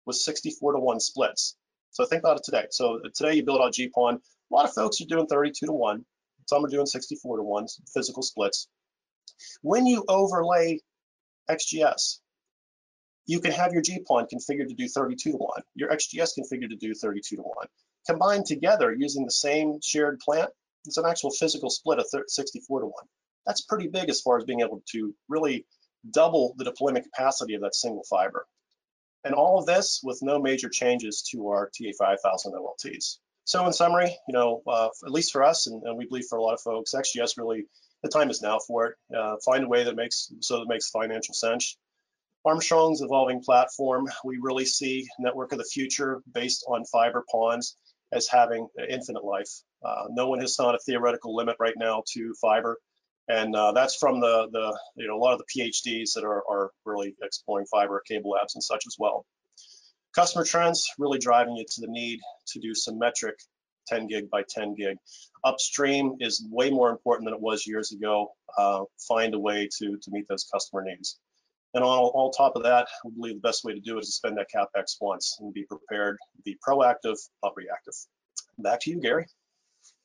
with 0.06 0.16
64 0.16 0.72
to 0.72 0.78
1 0.78 1.00
splits. 1.00 1.56
So 1.90 2.04
think 2.04 2.20
about 2.20 2.38
it 2.38 2.44
today. 2.44 2.66
So 2.70 3.00
today 3.14 3.34
you 3.34 3.44
build 3.44 3.60
out 3.60 3.72
GPON. 3.72 4.14
A 4.16 4.54
lot 4.54 4.64
of 4.64 4.74
folks 4.74 5.00
are 5.00 5.06
doing 5.06 5.26
32 5.26 5.66
to 5.66 5.72
1. 5.72 6.04
Some 6.46 6.64
are 6.64 6.68
doing 6.68 6.86
64 6.86 7.36
to 7.38 7.42
1 7.42 7.66
physical 7.94 8.22
splits. 8.22 8.68
When 9.62 9.86
you 9.86 10.04
overlay 10.08 10.80
XGS, 11.50 12.18
you 13.26 13.40
can 13.40 13.52
have 13.52 13.72
your 13.72 13.82
GPON 13.82 14.28
configured 14.32 14.68
to 14.68 14.74
do 14.74 14.88
32 14.88 15.32
to 15.32 15.36
1, 15.36 15.62
your 15.74 15.90
XGS 15.90 16.38
configured 16.38 16.70
to 16.70 16.76
do 16.76 16.94
32 16.94 17.36
to 17.36 17.42
1 17.42 17.66
combined 18.08 18.46
together 18.46 18.94
using 18.96 19.24
the 19.24 19.30
same 19.30 19.80
shared 19.82 20.18
plant, 20.20 20.50
it's 20.86 20.96
an 20.96 21.04
actual 21.06 21.30
physical 21.30 21.70
split 21.70 21.98
of 21.98 22.06
64 22.26 22.80
to 22.80 22.86
1. 22.86 22.92
That's 23.46 23.60
pretty 23.60 23.88
big 23.88 24.08
as 24.08 24.20
far 24.20 24.38
as 24.38 24.44
being 24.44 24.60
able 24.60 24.82
to 24.92 25.14
really 25.28 25.66
double 26.10 26.54
the 26.56 26.64
deployment 26.64 27.04
capacity 27.04 27.54
of 27.54 27.62
that 27.62 27.74
single 27.74 28.04
fiber. 28.08 28.46
And 29.24 29.34
all 29.34 29.58
of 29.58 29.66
this 29.66 30.00
with 30.02 30.20
no 30.22 30.38
major 30.38 30.68
changes 30.68 31.22
to 31.30 31.48
our 31.48 31.70
TA5000 31.70 32.18
OLTs. 32.54 33.18
So 33.44 33.66
in 33.66 33.72
summary, 33.72 34.16
you 34.28 34.32
know, 34.32 34.62
uh, 34.66 34.88
at 35.04 35.12
least 35.12 35.32
for 35.32 35.42
us, 35.42 35.66
and, 35.66 35.82
and, 35.82 35.96
we 35.96 36.06
believe 36.06 36.26
for 36.28 36.38
a 36.38 36.42
lot 36.42 36.54
of 36.54 36.60
folks, 36.60 36.94
XGS 36.94 37.36
really, 37.36 37.66
the 38.02 38.08
time 38.08 38.30
is 38.30 38.42
now 38.42 38.58
for 38.58 38.86
it. 38.86 39.16
Uh, 39.16 39.36
find 39.44 39.64
a 39.64 39.68
way 39.68 39.84
that 39.84 39.96
makes, 39.96 40.32
so 40.40 40.60
that 40.60 40.68
makes 40.68 40.90
financial 40.90 41.34
sense. 41.34 41.76
Armstrong's 42.44 43.02
evolving 43.02 43.42
platform, 43.42 44.06
we 44.24 44.38
really 44.40 44.64
see 44.64 45.06
network 45.18 45.52
of 45.52 45.58
the 45.58 45.64
future 45.64 46.22
based 46.32 46.64
on 46.68 46.84
fiber 46.84 47.24
PONs 47.30 47.76
as 48.12 48.28
having 48.28 48.68
infinite 48.88 49.24
life. 49.24 49.50
Uh, 49.84 50.04
no 50.10 50.28
one 50.28 50.40
has 50.40 50.54
found 50.54 50.74
a 50.74 50.78
theoretical 50.78 51.34
limit 51.34 51.56
right 51.58 51.74
now 51.76 52.02
to 52.12 52.34
fiber. 52.40 52.78
And 53.28 53.54
uh, 53.54 53.72
that's 53.72 53.96
from 53.96 54.20
the, 54.20 54.48
the, 54.50 54.78
you 54.96 55.06
know, 55.06 55.16
a 55.16 55.20
lot 55.20 55.34
of 55.34 55.40
the 55.40 55.60
PhDs 55.60 56.14
that 56.14 56.24
are, 56.24 56.42
are 56.48 56.70
really 56.86 57.14
exploring 57.22 57.66
fiber 57.66 58.02
CableLabs 58.10 58.54
and 58.54 58.64
such 58.64 58.84
as 58.86 58.96
well. 58.98 59.26
Customer 60.14 60.44
trends 60.44 60.88
really 60.98 61.18
driving 61.18 61.56
you 61.56 61.64
to 61.68 61.80
the 61.82 61.88
need 61.88 62.20
to 62.48 62.60
do 62.60 62.74
symmetric 62.74 63.36
10 63.88 64.06
gig 64.06 64.30
by 64.30 64.42
10 64.48 64.74
gig. 64.74 64.96
Upstream 65.44 66.16
is 66.20 66.46
way 66.50 66.70
more 66.70 66.90
important 66.90 67.26
than 67.26 67.34
it 67.34 67.40
was 67.40 67.66
years 67.66 67.92
ago. 67.92 68.32
Uh, 68.56 68.84
find 69.06 69.34
a 69.34 69.38
way 69.38 69.68
to, 69.78 69.96
to 69.96 70.10
meet 70.10 70.26
those 70.28 70.48
customer 70.52 70.82
needs. 70.82 71.18
And 71.74 71.84
on, 71.84 71.98
on 71.98 72.32
top 72.32 72.56
of 72.56 72.62
that, 72.62 72.88
we 73.04 73.10
believe 73.12 73.34
the 73.34 73.48
best 73.48 73.64
way 73.64 73.74
to 73.74 73.80
do 73.80 73.96
it 73.96 74.00
is 74.00 74.06
to 74.06 74.12
spend 74.12 74.38
that 74.38 74.48
CapEx 74.54 74.96
once 75.00 75.36
and 75.40 75.52
be 75.52 75.64
prepared, 75.64 76.16
be 76.44 76.56
proactive, 76.66 77.18
not 77.42 77.52
reactive. 77.56 77.94
Back 78.58 78.80
to 78.80 78.90
you, 78.90 79.00
Gary. 79.00 79.26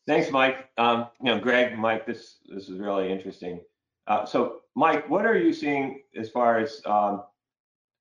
Thanks, 0.06 0.30
Mike. 0.30 0.70
Um, 0.78 1.08
you 1.22 1.34
know, 1.34 1.40
Greg, 1.40 1.78
Mike, 1.78 2.06
this 2.06 2.38
this 2.54 2.68
is 2.68 2.78
really 2.78 3.10
interesting. 3.12 3.62
Uh, 4.06 4.26
so, 4.26 4.62
Mike, 4.76 5.10
what 5.10 5.26
are 5.26 5.38
you 5.38 5.54
seeing 5.54 6.02
as 6.16 6.30
far 6.30 6.60
as 6.60 6.82
um, 6.86 7.24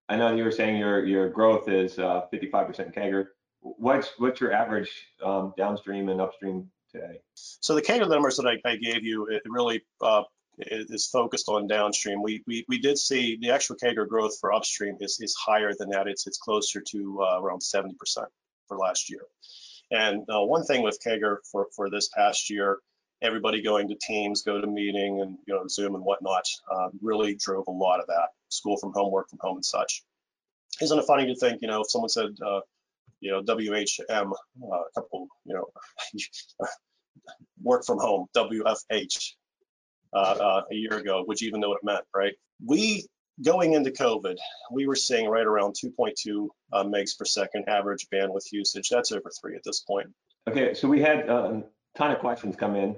I 0.08 0.16
know 0.16 0.34
you 0.34 0.44
were 0.44 0.50
saying 0.50 0.76
your 0.76 1.06
your 1.06 1.30
growth 1.30 1.68
is 1.68 1.96
55% 1.96 2.34
uh, 2.42 2.90
CAGR. 2.90 3.26
What's 3.62 4.12
what's 4.18 4.40
your 4.40 4.52
average 4.52 4.90
um, 5.24 5.54
downstream 5.56 6.08
and 6.08 6.20
upstream 6.20 6.70
today? 6.90 7.20
So 7.34 7.74
the 7.74 7.82
CAGR 7.82 8.08
numbers 8.08 8.36
that 8.36 8.46
I, 8.46 8.68
I 8.68 8.76
gave 8.76 9.04
you, 9.04 9.26
it 9.28 9.42
really 9.46 9.82
uh, 10.00 10.22
is 10.58 11.06
focused 11.06 11.48
on 11.48 11.66
downstream. 11.66 12.22
We, 12.22 12.42
we, 12.46 12.64
we 12.68 12.78
did 12.78 12.98
see 12.98 13.38
the 13.40 13.50
actual 13.50 13.76
CAGR 13.76 14.08
growth 14.08 14.38
for 14.40 14.52
upstream 14.52 14.96
is, 15.00 15.18
is 15.20 15.34
higher 15.34 15.72
than 15.78 15.90
that. 15.90 16.08
It's, 16.08 16.26
it's 16.26 16.38
closer 16.38 16.80
to 16.80 17.22
uh, 17.22 17.40
around 17.40 17.60
70% 17.60 17.94
for 18.68 18.76
last 18.76 19.10
year. 19.10 19.22
And 19.90 20.22
uh, 20.28 20.40
one 20.40 20.64
thing 20.64 20.82
with 20.82 20.98
CAGR 21.04 21.38
for, 21.50 21.68
for 21.74 21.90
this 21.90 22.08
past 22.08 22.50
year, 22.50 22.78
everybody 23.20 23.62
going 23.62 23.88
to 23.88 23.94
Teams, 23.94 24.42
go 24.42 24.60
to 24.60 24.66
meeting 24.66 25.20
and 25.20 25.38
you 25.46 25.54
know 25.54 25.66
Zoom 25.68 25.94
and 25.94 26.04
whatnot 26.04 26.44
uh, 26.70 26.88
really 27.00 27.34
drove 27.34 27.64
a 27.68 27.70
lot 27.70 28.00
of 28.00 28.06
that. 28.08 28.28
School 28.48 28.76
from 28.76 28.92
home, 28.92 29.12
work 29.12 29.30
from 29.30 29.38
home 29.40 29.56
and 29.56 29.64
such. 29.64 30.02
Isn't 30.80 30.98
it 30.98 31.04
funny 31.06 31.26
to 31.26 31.34
think, 31.34 31.62
you 31.62 31.68
know, 31.68 31.82
if 31.82 31.90
someone 31.90 32.08
said, 32.08 32.30
uh, 32.44 32.60
you 33.22 33.30
know, 33.30 33.40
WHM, 33.42 34.32
uh, 34.32 34.66
a 34.66 34.90
couple, 34.94 35.28
you 35.44 35.54
know, 35.54 35.66
work 37.62 37.84
from 37.86 37.98
home, 37.98 38.26
WFH, 38.36 39.34
uh, 40.12 40.16
uh, 40.18 40.62
a 40.70 40.74
year 40.74 40.98
ago, 40.98 41.24
you 41.26 41.48
even 41.48 41.60
know 41.60 41.70
what 41.70 41.78
it 41.82 41.86
meant, 41.86 42.04
right? 42.14 42.34
We, 42.66 43.06
going 43.42 43.74
into 43.74 43.90
COVID, 43.90 44.36
we 44.72 44.86
were 44.86 44.96
seeing 44.96 45.28
right 45.28 45.46
around 45.46 45.76
2.2 45.82 46.48
uh, 46.72 46.84
megs 46.84 47.16
per 47.16 47.24
second 47.24 47.68
average 47.68 48.08
bandwidth 48.12 48.50
usage. 48.50 48.88
That's 48.90 49.12
over 49.12 49.30
three 49.40 49.54
at 49.54 49.62
this 49.64 49.80
point. 49.80 50.08
Okay, 50.50 50.74
so 50.74 50.88
we 50.88 51.00
had 51.00 51.20
a 51.30 51.62
ton 51.96 52.10
of 52.10 52.18
questions 52.18 52.56
come 52.56 52.74
in. 52.74 52.96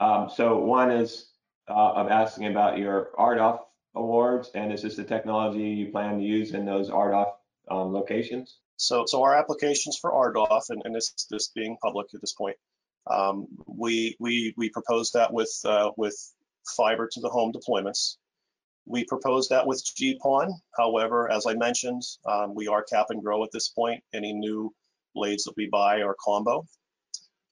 Um, 0.00 0.28
so 0.34 0.58
one 0.58 0.90
is 0.90 1.30
uh, 1.68 1.92
I'm 1.92 2.08
asking 2.08 2.48
about 2.48 2.78
your 2.78 3.10
RDOF 3.16 3.60
awards, 3.94 4.50
and 4.54 4.72
is 4.72 4.82
this 4.82 4.96
the 4.96 5.04
technology 5.04 5.62
you 5.62 5.92
plan 5.92 6.18
to 6.18 6.24
use 6.24 6.54
in 6.54 6.66
those 6.66 6.90
RDOF 6.90 7.30
um, 7.70 7.92
locations? 7.92 8.58
So, 8.80 9.04
so 9.06 9.22
our 9.22 9.36
applications 9.36 9.98
for 9.98 10.10
RDOF, 10.10 10.70
and, 10.70 10.80
and 10.86 10.94
this 10.94 11.12
this 11.30 11.48
being 11.48 11.76
public 11.82 12.06
at 12.14 12.22
this 12.22 12.32
point, 12.32 12.56
um, 13.10 13.46
we 13.66 14.16
we 14.18 14.54
we 14.56 14.70
proposed 14.70 15.12
that 15.12 15.34
with 15.34 15.52
uh, 15.66 15.90
with 15.98 16.16
fiber 16.78 17.06
to 17.12 17.20
the 17.20 17.28
home 17.28 17.52
deployments. 17.52 18.16
We 18.86 19.04
propose 19.04 19.48
that 19.48 19.66
with 19.66 19.84
GPON. 19.84 20.54
However, 20.78 21.30
as 21.30 21.44
I 21.46 21.54
mentioned, 21.54 22.02
um, 22.24 22.54
we 22.54 22.68
are 22.68 22.82
cap 22.82 23.08
and 23.10 23.22
grow 23.22 23.44
at 23.44 23.50
this 23.52 23.68
point. 23.68 24.02
Any 24.14 24.32
new 24.32 24.74
blades 25.14 25.44
that 25.44 25.58
we 25.58 25.68
buy 25.68 26.00
are 26.00 26.16
combo. 26.18 26.64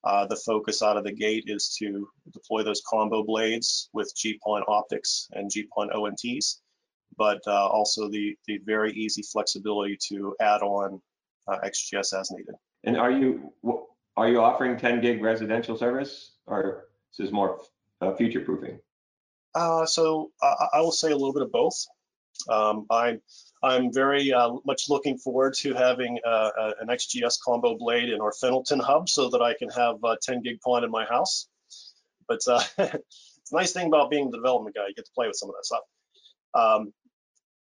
Uh, 0.03 0.27
the 0.29 0.37
focus 0.47 0.81
out 0.83 0.97
of 0.97 1.05
the 1.05 1.13
gate 1.13 1.45
is 1.47 1.77
to 1.81 2.09
deploy 2.33 2.63
those 2.63 2.81
combo 2.89 3.23
blades 3.23 3.91
with 3.93 4.15
GPON 4.17 4.63
optics 4.67 5.29
and 5.33 5.51
GPON 5.51 5.95
ONTs, 5.95 6.61
but 7.19 7.43
uh, 7.47 7.67
also 7.69 8.09
the, 8.09 8.35
the 8.47 8.59
very 8.65 8.93
easy 8.95 9.23
flexibility 9.23 9.99
to 10.09 10.35
add 10.41 10.63
on 10.63 11.03
XGS 11.49 12.19
as 12.19 12.31
needed. 12.31 12.55
And 12.85 12.97
are 12.97 13.11
you 13.11 13.53
are 14.17 14.29
you 14.29 14.41
offering 14.41 14.77
10 14.77 15.01
gig 15.01 15.23
residential 15.23 15.77
service, 15.77 16.33
or 16.47 16.89
is 17.13 17.19
this 17.19 17.27
is 17.29 17.33
more 17.33 17.61
uh, 18.01 18.15
future 18.15 18.41
proofing? 18.41 18.81
Uh, 19.55 19.87
so 19.87 20.31
uh, 20.43 20.67
I 20.73 20.81
will 20.81 20.93
say 20.93 21.11
a 21.11 21.17
little 21.17 21.33
bit 21.33 21.43
of 21.43 21.53
both. 21.53 21.87
Um, 22.49 22.87
I'm 22.91 23.21
I'm 23.63 23.93
very 23.93 24.33
uh, 24.33 24.53
much 24.65 24.89
looking 24.89 25.19
forward 25.19 25.55
to 25.59 25.75
having 25.75 26.19
uh, 26.25 26.51
an 26.81 26.89
XGS 26.89 27.39
combo 27.45 27.77
blade 27.77 28.09
in 28.09 28.21
our 28.21 28.33
Fenelton 28.33 28.81
hub 28.81 29.09
so 29.09 29.31
that 29.31 29.43
I 29.43 29.55
can 29.55 29.69
have 29.71 29.97
uh, 30.05 30.17
10 30.23 30.43
gig 30.43 30.61
PON 30.61 30.85
in 30.85 30.91
my 30.91 31.05
house. 31.05 31.49
But 32.29 32.41
uh, 32.47 32.63
it's 32.79 33.53
a 33.53 33.55
nice 33.55 33.73
thing 33.73 33.89
about 33.89 34.11
being 34.11 34.31
the 34.31 34.37
development 34.37 34.77
guy, 34.77 34.87
you 34.89 34.95
get 34.95 35.07
to 35.07 35.13
play 35.15 35.27
with 35.27 35.37
some 35.37 35.49
of 35.49 35.57
that 35.57 35.65
stuff. 35.65 35.81
Um, 36.55 36.93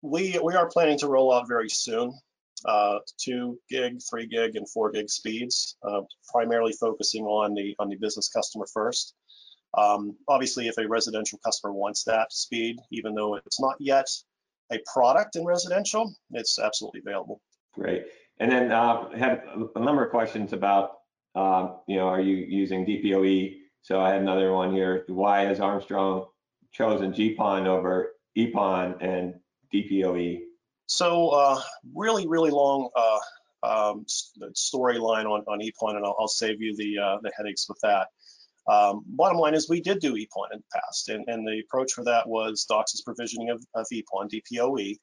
we 0.00 0.38
we 0.42 0.54
are 0.54 0.68
planning 0.68 0.98
to 0.98 1.08
roll 1.08 1.32
out 1.32 1.46
very 1.46 1.68
soon 1.68 2.12
two 3.18 3.58
gig, 3.68 4.00
three 4.08 4.26
gig, 4.26 4.56
and 4.56 4.68
four 4.68 4.90
gig 4.90 5.08
speeds, 5.08 5.76
uh, 5.86 6.02
primarily 6.30 6.72
focusing 6.72 7.24
on 7.24 7.54
the 7.54 7.74
on 7.78 7.88
the 7.88 7.96
business 7.96 8.28
customer 8.28 8.66
first. 8.72 9.14
Um, 9.76 10.16
obviously, 10.28 10.68
if 10.68 10.76
a 10.78 10.86
residential 10.86 11.38
customer 11.44 11.72
wants 11.72 12.04
that 12.04 12.32
speed, 12.32 12.76
even 12.90 13.14
though 13.14 13.36
it's 13.36 13.60
not 13.60 13.76
yet 13.80 14.06
a 14.70 14.78
product 14.92 15.36
in 15.36 15.44
residential, 15.44 16.14
it's 16.32 16.58
absolutely 16.58 17.00
available. 17.06 17.40
Great. 17.74 18.04
And 18.38 18.50
then 18.50 18.72
uh, 18.72 19.10
had 19.16 19.42
a 19.74 19.80
number 19.80 20.04
of 20.04 20.10
questions 20.10 20.52
about 20.52 20.98
um, 21.34 21.78
you 21.86 21.96
know, 21.96 22.08
are 22.08 22.20
you 22.20 22.36
using 22.36 22.84
DPoE? 22.84 23.56
So 23.82 24.00
I 24.00 24.10
had 24.10 24.20
another 24.20 24.52
one 24.52 24.72
here. 24.72 25.04
Why 25.08 25.42
has 25.42 25.60
Armstrong 25.60 26.26
chosen 26.72 27.12
GPON 27.12 27.66
over 27.66 28.12
EPON 28.36 28.96
and 29.00 29.34
DPoE? 29.72 30.40
So 30.86 31.28
uh, 31.30 31.60
really, 31.94 32.26
really 32.28 32.50
long 32.50 32.90
uh, 32.94 33.18
um, 33.62 34.04
storyline 34.52 35.24
on, 35.24 35.44
on 35.46 35.60
EPON, 35.60 35.96
and 35.96 36.04
I'll, 36.04 36.16
I'll 36.18 36.28
save 36.28 36.60
you 36.60 36.76
the, 36.76 36.98
uh, 36.98 37.18
the 37.22 37.32
headaches 37.36 37.68
with 37.68 37.78
that. 37.82 38.08
Um, 38.68 39.02
bottom 39.06 39.38
line 39.38 39.54
is 39.54 39.68
we 39.68 39.80
did 39.80 40.00
do 40.00 40.14
EPON 40.14 40.52
in 40.52 40.58
the 40.58 40.80
past, 40.80 41.08
and, 41.08 41.24
and 41.28 41.46
the 41.46 41.60
approach 41.60 41.92
for 41.92 42.04
that 42.04 42.28
was 42.28 42.66
DOCSIS 42.70 43.02
provisioning 43.04 43.50
of, 43.50 43.64
of 43.74 43.86
EPON, 43.92 44.28
DPoE. 44.30 44.98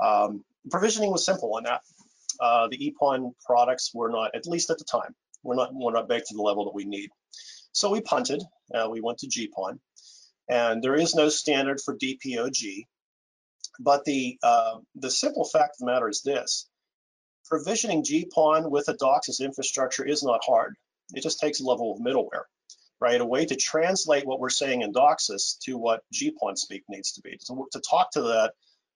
Um, 0.00 0.44
provisioning 0.70 1.10
was 1.10 1.24
simple 1.24 1.54
on 1.54 1.64
that. 1.64 1.82
Uh, 2.40 2.68
the 2.68 2.78
EPON 2.78 3.32
products 3.44 3.90
were 3.92 4.10
not, 4.10 4.34
at 4.34 4.46
least 4.46 4.70
at 4.70 4.78
the 4.78 4.84
time, 4.84 5.14
we're 5.42 5.56
not, 5.56 5.70
we're 5.72 5.92
not 5.92 6.08
baked 6.08 6.28
to 6.28 6.36
the 6.36 6.42
level 6.42 6.64
that 6.64 6.74
we 6.74 6.84
need. 6.84 7.10
So 7.72 7.90
we 7.90 8.00
punted, 8.00 8.42
uh, 8.74 8.88
we 8.90 9.00
went 9.00 9.18
to 9.18 9.28
GPON, 9.28 9.78
and 10.48 10.82
there 10.82 10.94
is 10.94 11.14
no 11.14 11.28
standard 11.28 11.80
for 11.84 11.96
DPoG. 11.96 12.84
But 13.78 14.04
the, 14.04 14.38
uh, 14.42 14.78
the 14.96 15.10
simple 15.10 15.44
fact 15.44 15.76
of 15.76 15.78
the 15.80 15.86
matter 15.86 16.08
is 16.08 16.22
this, 16.22 16.68
provisioning 17.46 18.04
GPON 18.04 18.70
with 18.70 18.88
a 18.88 18.94
DOCSIS 18.94 19.40
infrastructure 19.40 20.04
is 20.04 20.22
not 20.22 20.40
hard. 20.44 20.74
It 21.14 21.22
just 21.22 21.40
takes 21.40 21.60
a 21.60 21.64
level 21.64 21.92
of 21.92 22.00
middleware, 22.00 22.44
right? 23.00 23.20
A 23.20 23.24
way 23.24 23.46
to 23.46 23.56
translate 23.56 24.26
what 24.26 24.40
we're 24.40 24.50
saying 24.50 24.82
in 24.82 24.92
DOCSIS 24.92 25.58
to 25.64 25.78
what 25.78 26.02
GPON 26.12 26.56
speak 26.56 26.82
needs 26.88 27.12
to 27.12 27.22
be, 27.22 27.38
to, 27.46 27.66
to 27.72 27.80
talk 27.80 28.12
to 28.12 28.22
that, 28.22 28.52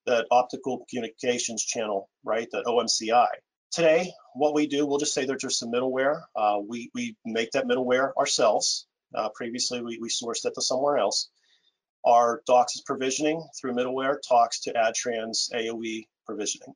that 0.06 0.26
optical 0.30 0.84
communications 0.90 1.64
channel, 1.64 2.08
right, 2.24 2.48
that 2.52 2.64
OMCI. 2.66 3.28
Today, 3.70 4.12
what 4.34 4.52
we 4.52 4.66
do, 4.66 4.84
we'll 4.84 4.98
just 4.98 5.14
say 5.14 5.24
there's 5.24 5.58
some 5.58 5.72
middleware. 5.72 6.20
Uh, 6.36 6.58
we, 6.66 6.90
we 6.94 7.16
make 7.24 7.52
that 7.52 7.66
middleware 7.66 8.12
ourselves. 8.18 8.86
Uh, 9.14 9.30
previously, 9.34 9.80
we, 9.80 9.98
we 9.98 10.10
sourced 10.10 10.44
it 10.44 10.54
to 10.54 10.60
somewhere 10.60 10.98
else. 10.98 11.30
Our 12.04 12.42
DOCSIS 12.48 12.84
provisioning 12.84 13.42
through 13.60 13.74
middleware 13.74 14.16
talks 14.26 14.60
to 14.60 14.72
Adtran's 14.72 15.50
AOE 15.54 16.06
provisioning. 16.26 16.74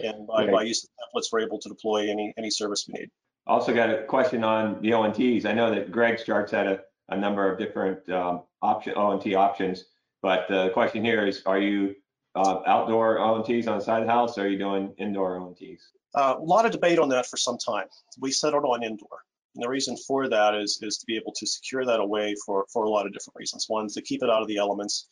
And 0.00 0.26
by, 0.26 0.44
okay. 0.44 0.52
by 0.52 0.62
using 0.62 0.90
templates, 1.00 1.26
we're 1.32 1.40
able 1.40 1.58
to 1.60 1.68
deploy 1.68 2.10
any, 2.10 2.32
any 2.36 2.50
service 2.50 2.86
we 2.86 3.00
need. 3.00 3.10
Also 3.46 3.74
got 3.74 3.90
a 3.90 4.04
question 4.04 4.44
on 4.44 4.80
the 4.82 4.90
ONTs. 4.90 5.46
I 5.46 5.52
know 5.52 5.74
that 5.74 5.90
Greg 5.90 6.18
starts 6.18 6.52
had 6.52 6.66
a, 6.66 6.80
a 7.08 7.16
number 7.16 7.50
of 7.50 7.58
different 7.58 8.08
um, 8.10 8.42
option 8.60 8.94
ONT 8.94 9.26
options, 9.34 9.84
but 10.22 10.46
the 10.48 10.70
question 10.74 11.02
here 11.04 11.26
is, 11.26 11.42
are 11.46 11.58
you 11.58 11.94
uh, 12.34 12.60
outdoor 12.66 13.18
ONTs 13.18 13.66
on 13.66 13.78
the 13.78 13.84
side 13.84 14.02
of 14.02 14.06
the 14.06 14.12
house, 14.12 14.36
or 14.36 14.42
are 14.42 14.48
you 14.48 14.58
doing 14.58 14.92
indoor 14.98 15.38
ONTs? 15.38 15.80
Uh, 16.14 16.34
a 16.38 16.42
lot 16.42 16.66
of 16.66 16.72
debate 16.72 16.98
on 16.98 17.08
that 17.08 17.26
for 17.26 17.36
some 17.36 17.58
time. 17.58 17.86
We 18.20 18.30
settled 18.32 18.64
on 18.64 18.82
indoor. 18.82 19.24
And 19.54 19.64
the 19.64 19.68
reason 19.68 19.96
for 19.96 20.28
that 20.28 20.54
is, 20.54 20.78
is 20.82 20.98
to 20.98 21.06
be 21.06 21.16
able 21.16 21.32
to 21.36 21.46
secure 21.46 21.84
that 21.84 22.00
away 22.00 22.34
for, 22.44 22.66
for 22.72 22.84
a 22.84 22.90
lot 22.90 23.06
of 23.06 23.12
different 23.12 23.36
reasons. 23.36 23.64
One, 23.68 23.88
to 23.88 24.02
keep 24.02 24.22
it 24.22 24.30
out 24.30 24.42
of 24.42 24.48
the 24.48 24.58
elements, 24.58 25.08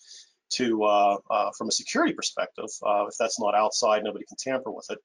to 0.55 0.85
uh, 0.85 1.17
uh, 1.31 1.51
from 1.59 1.69
a 1.69 1.73
security 1.73 2.13
perspective, 2.13 2.69
uh, 2.87 3.07
if 3.07 3.15
that's 3.19 3.41
not 3.41 3.55
outside, 3.55 4.05
nobody 4.05 4.25
can 4.27 4.37
tamper 4.39 4.71
with 4.71 4.87
it. 4.91 4.99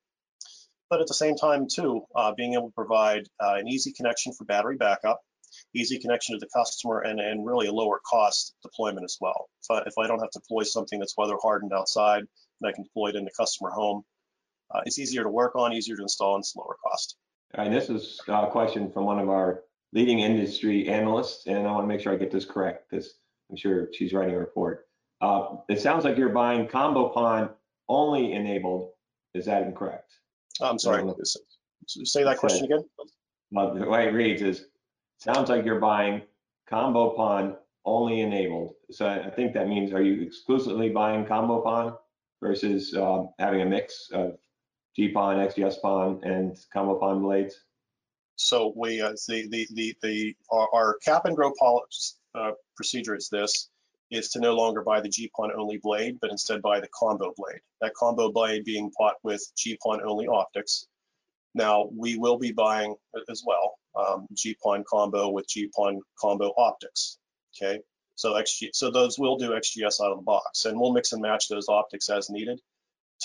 But 0.89 1.02
at 1.02 1.08
the 1.08 1.13
same 1.13 1.36
time, 1.36 1.67
too, 1.74 2.02
uh, 2.15 2.34
being 2.34 2.54
able 2.54 2.67
to 2.67 2.76
provide 2.76 3.28
uh, 3.39 3.56
an 3.56 3.67
easy 3.67 3.94
connection 3.94 4.34
for 4.34 4.44
battery 4.44 4.76
backup, 4.76 5.22
easy 5.74 6.00
connection 6.00 6.36
to 6.36 6.39
the 6.39 6.50
customer, 6.54 7.00
and, 7.00 7.20
and 7.20 7.46
really 7.46 7.67
a 7.67 7.74
lower 7.74 8.00
cost 8.06 8.54
deployment 8.62 9.06
as 9.06 9.17
well. 9.22 9.50
If 9.70 9.94
I 9.98 10.08
don't 10.08 10.20
have 10.20 10.32
to 10.32 10.39
deploy 10.39 10.63
something 10.63 11.00
that's 11.00 11.17
weather 11.17 11.38
hardened 11.41 11.72
outside, 11.74 12.20
and 12.20 12.70
I 12.70 12.74
can 12.74 12.84
deploy 12.84 13.08
it 13.08 13.15
in 13.15 13.24
the 13.24 13.32
customer 13.39 13.72
home, 13.72 14.04
uh, 14.70 14.82
it's 14.86 15.00
easier 15.00 15.24
to 15.24 15.30
work 15.30 15.56
on, 15.56 15.74
easier 15.74 15.96
to 15.96 16.04
install, 16.04 16.36
and 16.36 16.41
it's 16.41 16.56
lower 16.56 16.76
cost. 16.84 17.15
Right, 17.62 17.69
this 17.69 17.91
is 17.91 18.19
a 18.28 18.47
question 18.47 18.91
from 18.91 19.06
one 19.06 19.19
of 19.19 19.30
our 19.30 19.62
leading 19.93 20.17
industry 20.17 20.88
analysts, 20.88 21.45
and 21.45 21.60
I 21.60 21.71
want 21.71 21.84
to 21.84 21.88
make 21.88 22.00
sure 22.00 22.12
I 22.12 22.15
get 22.15 22.32
this 22.32 22.43
correct 22.43 22.89
because 22.89 23.13
I'm 23.52 23.56
sure 23.56 23.88
she's 23.93 24.13
writing 24.13 24.34
a 24.34 24.39
report. 24.39 24.88
Uh, 25.21 25.58
it 25.69 25.80
sounds 25.80 26.04
like 26.04 26.17
you're 26.17 26.30
buying 26.30 26.67
combo 26.67 27.10
PON 27.10 27.52
only 27.88 28.34
enabled. 28.34 28.93
Is 29.36 29.45
that 29.45 29.62
incorrect? 29.62 30.12
I'm 30.60 30.80
sorry. 30.80 31.04
Say 31.86 32.24
that 32.24 32.39
question 32.39 32.65
again. 32.65 32.84
Well, 33.52 33.76
the 33.76 33.88
way 33.88 34.08
it 34.08 34.13
reads 34.13 34.41
is, 34.41 34.65
sounds 35.19 35.50
like 35.50 35.63
you're 35.63 35.80
buying 35.80 36.24
combo 36.67 37.12
PON 37.12 37.58
only 37.86 38.21
enabled. 38.21 38.74
So 38.89 39.08
I 39.08 39.30
think 39.30 39.54
that 39.54 39.67
means, 39.67 39.93
are 39.93 40.02
you 40.02 40.19
exclusively 40.24 40.89
buying 40.89 41.28
combo 41.28 41.62
PON 41.62 41.95
versus 42.41 42.95
um, 42.95 43.30
having 43.38 43.62
a 43.62 43.65
mix 43.67 44.10
of 44.12 44.39
GPON, 44.97 45.47
XGS 45.47 45.82
PON, 45.82 46.21
and 46.23 46.58
combo 46.73 46.99
PON 46.99 47.21
blades? 47.21 47.56
So 48.36 48.73
we, 48.75 49.01
uh, 49.01 49.13
the, 49.27 49.47
the, 49.49 49.67
the, 49.73 49.95
the, 50.01 50.36
our, 50.49 50.67
our 50.73 50.97
cap 51.06 51.25
and 51.25 51.36
grow 51.36 51.51
policy, 51.58 52.15
uh, 52.36 52.51
procedure 52.75 53.15
is 53.15 53.30
this, 53.30 53.69
is 54.10 54.30
to 54.30 54.39
no 54.39 54.54
longer 54.54 54.82
buy 54.82 54.99
the 54.99 55.10
GPON 55.10 55.56
only 55.58 55.77
blade, 55.77 56.17
but 56.19 56.32
instead 56.32 56.62
buy 56.62 56.80
the 56.80 56.89
combo 56.93 57.34
blade. 57.38 57.62
That 57.80 57.93
combo 57.93 58.32
blade 58.32 58.65
being 58.65 58.91
bought 58.97 59.15
with 59.23 59.45
GPON 59.58 60.01
only 60.06 60.27
optics. 60.27 60.88
Now 61.54 61.89
we 61.95 62.17
will 62.17 62.38
be 62.38 62.51
buying 62.51 62.95
as 63.30 63.43
well 63.45 63.75
um, 63.95 64.27
GPON 64.36 64.84
combo 64.86 65.30
with 65.30 65.47
GPON 65.47 65.99
combo 66.19 66.54
optics. 66.58 67.17
Okay, 67.56 67.80
so 68.15 68.34
XG, 68.34 68.69
so 68.73 68.89
those 68.91 69.19
will 69.19 69.38
do 69.38 69.51
XGS 69.51 70.01
out 70.04 70.12
of 70.12 70.17
the 70.19 70.23
box, 70.23 70.65
and 70.65 70.80
we'll 70.80 70.93
mix 70.93 71.12
and 71.12 71.21
match 71.21 71.47
those 71.47 71.67
optics 71.67 72.10
as 72.10 72.30
needed 72.30 72.60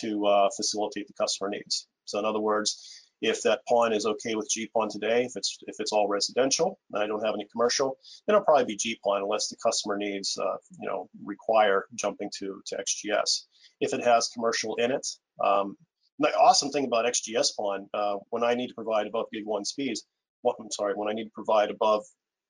to 0.01 0.27
uh, 0.27 0.49
facilitate 0.57 1.07
the 1.07 1.15
customer 1.15 1.51
needs. 1.51 1.87
So 2.05 2.19
in 2.19 2.25
other 2.25 2.41
words, 2.41 3.05
if 3.23 3.43
that 3.43 3.65
PON 3.67 3.93
is 3.93 4.05
okay 4.05 4.35
with 4.35 4.51
GPON 4.51 4.91
today, 4.91 5.25
if 5.25 5.37
it's 5.37 5.59
if 5.63 5.77
it's 5.79 5.93
all 5.93 6.07
residential 6.07 6.79
and 6.93 7.03
I 7.03 7.07
don't 7.07 7.25
have 7.25 7.35
any 7.35 7.47
commercial, 7.51 7.97
then 8.27 8.35
it'll 8.35 8.45
probably 8.45 8.77
be 8.77 8.77
GPON 8.77 9.23
unless 9.23 9.49
the 9.49 9.57
customer 9.57 9.97
needs, 9.97 10.39
uh, 10.39 10.57
you 10.79 10.87
know, 10.87 11.09
require 11.25 11.87
jumping 11.95 12.31
to 12.39 12.63
to 12.67 12.77
XGS. 12.77 13.45
If 13.81 13.95
it 13.95 14.05
has 14.05 14.29
commercial 14.29 14.77
in 14.77 14.91
it, 14.91 15.07
um, 15.43 15.77
the 16.19 16.29
awesome 16.35 16.71
thing 16.71 16.85
about 16.85 17.07
XGS 17.07 17.57
PON, 17.57 17.89
uh, 17.95 18.17
when 18.31 18.45
I 18.45 18.55
need 18.55 18.69
to 18.69 18.75
provide 18.75 19.07
above 19.07 19.27
gig 19.33 19.47
one 19.47 19.65
speeds, 19.65 20.05
I'm 20.47 20.71
sorry, 20.71 20.95
when 20.95 21.09
I 21.09 21.13
need 21.13 21.25
to 21.25 21.31
provide 21.31 21.71
above 21.71 22.05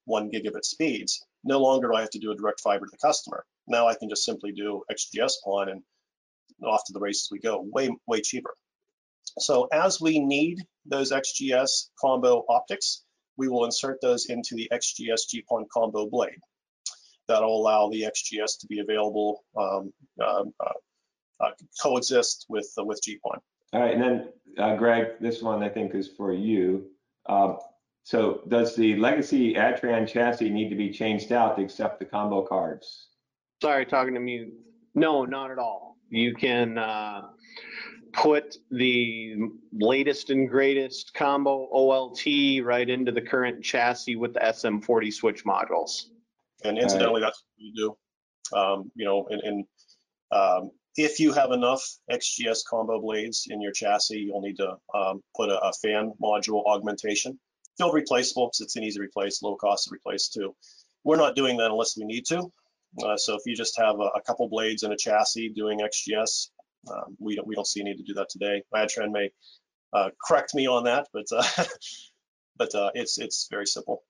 one 0.04 0.30
gigabit 0.30 0.64
speeds, 0.64 1.24
no 1.44 1.58
longer 1.60 1.88
do 1.88 1.94
I 1.94 2.00
have 2.00 2.10
to 2.10 2.18
do 2.18 2.30
a 2.30 2.36
direct 2.36 2.60
fiber 2.60 2.86
to 2.86 2.90
the 2.90 2.98
customer. 2.98 3.44
Now 3.66 3.88
I 3.88 3.94
can 3.94 4.08
just 4.08 4.24
simply 4.24 4.52
do 4.52 4.82
XGS 4.90 5.32
PON 5.44 5.68
and 5.68 5.82
off 6.64 6.84
to 6.86 6.92
the 6.92 7.00
races 7.00 7.28
we 7.30 7.38
go, 7.38 7.60
way, 7.60 7.90
way 8.06 8.20
cheaper. 8.20 8.54
So 9.38 9.68
as 9.72 10.00
we 10.00 10.18
need 10.18 10.62
those 10.86 11.12
XGS 11.12 11.88
combo 12.00 12.44
optics, 12.48 13.04
we 13.36 13.48
will 13.48 13.64
insert 13.64 14.00
those 14.00 14.26
into 14.26 14.54
the 14.54 14.70
XGS 14.72 15.34
GPON 15.34 15.66
combo 15.72 16.08
blade. 16.08 16.40
That'll 17.28 17.60
allow 17.60 17.88
the 17.90 18.02
XGS 18.02 18.60
to 18.60 18.66
be 18.68 18.78
available, 18.78 19.44
um, 19.58 19.92
uh, 20.20 20.44
uh, 20.60 20.72
uh, 21.40 21.50
coexist 21.82 22.46
with 22.48 22.72
uh, 22.78 22.84
with 22.84 23.00
GPON. 23.06 23.38
All 23.72 23.80
right, 23.80 23.92
and 23.92 24.02
then 24.02 24.28
uh, 24.58 24.76
Greg, 24.76 25.18
this 25.20 25.42
one 25.42 25.62
I 25.62 25.68
think 25.68 25.94
is 25.94 26.08
for 26.08 26.32
you. 26.32 26.86
Um, 27.28 27.58
so 28.04 28.42
does 28.48 28.76
the 28.76 28.96
legacy 28.96 29.54
Adtran 29.54 30.06
chassis 30.06 30.48
need 30.48 30.70
to 30.70 30.76
be 30.76 30.90
changed 30.90 31.32
out 31.32 31.56
to 31.56 31.64
accept 31.64 31.98
the 31.98 32.04
combo 32.04 32.42
cards? 32.42 33.08
Sorry, 33.60 33.84
talking 33.84 34.14
to 34.14 34.20
me. 34.20 34.52
No, 34.94 35.24
not 35.24 35.50
at 35.50 35.58
all. 35.58 35.95
You 36.08 36.34
can 36.34 36.78
uh, 36.78 37.22
put 38.12 38.56
the 38.70 39.36
latest 39.72 40.30
and 40.30 40.48
greatest 40.48 41.12
combo 41.14 41.68
OLT 41.72 42.64
right 42.64 42.88
into 42.88 43.12
the 43.12 43.20
current 43.20 43.62
chassis 43.62 44.16
with 44.16 44.34
the 44.34 44.40
SM40 44.40 45.12
switch 45.12 45.44
modules. 45.44 46.06
And 46.64 46.78
incidentally, 46.78 47.20
right. 47.20 47.28
that's 47.28 47.44
what 47.44 47.64
you 47.64 47.72
do. 47.74 48.56
Um, 48.56 48.90
you 48.94 49.04
know, 49.04 49.26
and, 49.28 49.42
and 49.42 49.64
um, 50.32 50.70
if 50.96 51.20
you 51.20 51.32
have 51.32 51.50
enough 51.52 51.82
XGS 52.10 52.60
combo 52.68 53.00
blades 53.00 53.46
in 53.48 53.60
your 53.60 53.72
chassis, 53.72 54.18
you'll 54.18 54.40
need 54.40 54.56
to 54.56 54.76
um, 54.94 55.22
put 55.36 55.50
a, 55.50 55.60
a, 55.60 55.72
fan 55.72 56.12
module 56.22 56.64
augmentation. 56.66 57.38
Still 57.74 57.92
replaceable, 57.92 58.46
because 58.46 58.62
it's 58.62 58.76
an 58.76 58.84
easy 58.84 59.00
replace, 59.00 59.42
low 59.42 59.56
cost 59.56 59.88
to 59.88 59.94
replace 59.94 60.28
too. 60.28 60.54
We're 61.04 61.16
not 61.16 61.36
doing 61.36 61.58
that 61.58 61.70
unless 61.70 61.96
we 61.96 62.06
need 62.06 62.24
to. 62.26 62.50
Uh, 63.02 63.16
so 63.16 63.34
if 63.34 63.42
you 63.46 63.54
just 63.54 63.78
have 63.78 64.00
a, 64.00 64.10
a 64.16 64.22
couple 64.26 64.48
blades 64.48 64.82
and 64.82 64.92
a 64.92 64.96
chassis 64.96 65.50
doing 65.50 65.80
XGS, 65.80 66.48
um, 66.90 67.16
we 67.18 67.36
don't 67.36 67.46
we 67.46 67.54
don't 67.54 67.66
see 67.66 67.80
a 67.80 67.84
need 67.84 67.96
to 67.98 68.02
do 68.02 68.14
that 68.14 68.28
today. 68.28 68.62
Adtran 68.74 69.12
may 69.12 69.30
uh, 69.92 70.10
correct 70.24 70.54
me 70.54 70.66
on 70.66 70.84
that, 70.84 71.08
but 71.12 71.26
uh, 71.32 71.44
but 72.56 72.74
uh, 72.74 72.90
it's 72.94 73.18
it's 73.18 73.48
very 73.50 73.66
simple. 73.66 74.02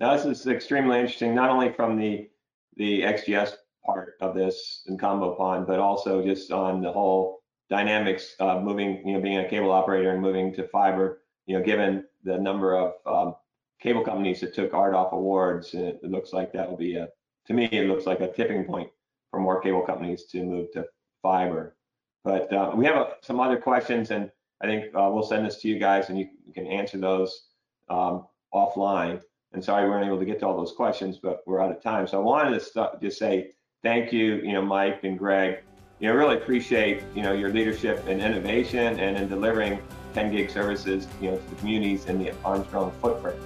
Now 0.00 0.16
this 0.16 0.24
is 0.24 0.46
extremely 0.46 0.98
interesting, 0.98 1.34
not 1.34 1.50
only 1.50 1.72
from 1.72 1.96
the 1.96 2.28
the 2.76 3.02
XGS 3.02 3.54
part 3.84 4.14
of 4.20 4.34
this 4.34 4.82
in 4.86 4.98
combo 4.98 5.34
PON, 5.34 5.64
but 5.64 5.78
also 5.78 6.22
just 6.22 6.50
on 6.50 6.82
the 6.82 6.90
whole 6.90 7.40
dynamics 7.70 8.34
of 8.40 8.62
moving, 8.62 9.06
you 9.06 9.14
know, 9.14 9.20
being 9.20 9.38
a 9.38 9.48
cable 9.48 9.70
operator 9.70 10.10
and 10.10 10.20
moving 10.20 10.52
to 10.54 10.66
fiber. 10.68 11.22
You 11.46 11.58
know, 11.58 11.64
given 11.64 12.04
the 12.24 12.38
number 12.38 12.74
of 12.76 12.94
um, 13.06 13.34
cable 13.80 14.02
companies 14.02 14.40
that 14.40 14.54
took 14.54 14.72
RDOF 14.72 15.12
awards, 15.12 15.74
it 15.74 16.02
looks 16.02 16.32
like 16.32 16.52
that 16.52 16.68
will 16.68 16.78
be 16.78 16.96
a, 16.96 17.08
to 17.46 17.54
me, 17.54 17.68
it 17.70 17.88
looks 17.88 18.06
like 18.06 18.20
a 18.20 18.32
tipping 18.32 18.64
point 18.64 18.90
for 19.30 19.40
more 19.40 19.60
cable 19.60 19.82
companies 19.82 20.24
to 20.26 20.42
move 20.42 20.72
to 20.72 20.86
fiber. 21.22 21.76
But 22.24 22.52
uh, 22.52 22.72
we 22.74 22.86
have 22.86 22.96
uh, 22.96 23.06
some 23.22 23.40
other 23.40 23.56
questions, 23.56 24.10
and 24.10 24.30
I 24.62 24.66
think 24.66 24.86
uh, 24.94 25.10
we'll 25.12 25.22
send 25.22 25.44
this 25.44 25.60
to 25.62 25.68
you 25.68 25.78
guys, 25.78 26.08
and 26.08 26.18
you, 26.18 26.28
can 26.54 26.66
answer 26.68 26.98
those 26.98 27.46
um, 27.88 28.26
offline. 28.54 29.20
And 29.52 29.64
sorry 29.64 29.84
we 29.84 29.90
weren't 29.90 30.06
able 30.06 30.20
to 30.20 30.24
get 30.24 30.38
to 30.38 30.46
all 30.46 30.56
those 30.56 30.70
questions, 30.70 31.18
but 31.20 31.42
we're 31.46 31.60
out 31.60 31.72
of 31.72 31.82
time. 31.82 32.06
So 32.06 32.20
I 32.20 32.22
wanted 32.22 32.50
to 32.50 32.60
st- 32.60 33.00
just 33.02 33.18
say 33.18 33.50
thank 33.82 34.12
you, 34.12 34.36
you 34.36 34.52
know, 34.52 34.62
Mike 34.62 35.02
and 35.02 35.18
Greg. 35.18 35.64
You 35.98 36.08
know, 36.08 36.14
really 36.14 36.36
appreciate 36.36 37.02
you 37.14 37.22
know 37.22 37.32
your 37.32 37.50
leadership 37.50 38.04
and 38.06 38.20
innovation 38.20 39.00
and 39.00 39.16
in 39.16 39.28
delivering 39.28 39.80
10 40.12 40.30
gig 40.30 40.48
services, 40.48 41.08
you 41.20 41.32
know, 41.32 41.36
to 41.36 41.50
the 41.50 41.56
communities 41.56 42.06
in 42.06 42.20
the 42.20 42.32
Armstrong 42.44 42.92
footprint. 43.00 43.36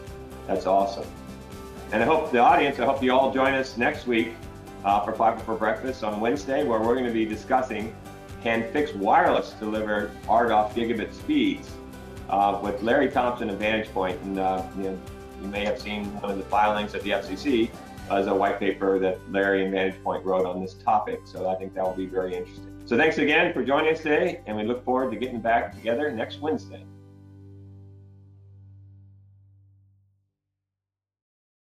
That's 0.46 0.66
awesome. 0.66 1.06
And 1.90 2.02
I 2.02 2.06
hope 2.06 2.30
the 2.30 2.38
audience, 2.38 2.78
I 2.78 2.84
hope 2.84 3.02
you 3.02 3.12
all 3.12 3.32
join 3.32 3.54
us 3.54 3.78
next 3.78 4.06
week 4.06 4.34
uh, 4.84 5.02
for 5.04 5.14
Fiber 5.14 5.40
for 5.40 5.54
Breakfast 5.54 6.04
on 6.04 6.20
Wednesday, 6.20 6.62
where 6.62 6.80
we're 6.80 6.94
going 6.94 7.06
to 7.06 7.12
be 7.12 7.24
discussing 7.24 7.94
can 8.42 8.70
fixed 8.72 8.94
wireless 8.96 9.54
deliver 9.58 10.10
RDOF 10.24 10.72
gigabit 10.74 11.14
speeds 11.14 11.70
uh, 12.28 12.60
with 12.62 12.82
Larry 12.82 13.10
Thompson 13.10 13.48
of 13.48 13.58
VantagePoint. 13.58 14.20
And 14.22 14.38
uh, 14.38 14.62
you 14.76 14.82
know, 14.84 14.98
you 15.40 15.48
may 15.48 15.64
have 15.64 15.80
seen 15.80 16.04
one 16.20 16.30
of 16.30 16.36
the 16.36 16.44
filings 16.44 16.94
at 16.94 17.02
the 17.02 17.10
FCC 17.10 17.70
as 18.10 18.26
a 18.26 18.34
white 18.34 18.58
paper 18.58 18.98
that 18.98 19.18
Larry 19.32 19.64
and 19.64 19.72
VantagePoint 19.72 20.24
wrote 20.24 20.44
on 20.44 20.60
this 20.60 20.74
topic. 20.74 21.22
So 21.24 21.48
I 21.48 21.54
think 21.54 21.74
that 21.74 21.84
will 21.84 21.94
be 21.94 22.06
very 22.06 22.34
interesting. 22.34 22.66
So 22.84 22.98
thanks 22.98 23.16
again 23.16 23.54
for 23.54 23.64
joining 23.64 23.94
us 23.94 24.02
today, 24.02 24.40
and 24.46 24.56
we 24.56 24.64
look 24.64 24.84
forward 24.84 25.10
to 25.12 25.16
getting 25.16 25.40
back 25.40 25.74
together 25.74 26.10
next 26.10 26.40
Wednesday. 26.40 26.84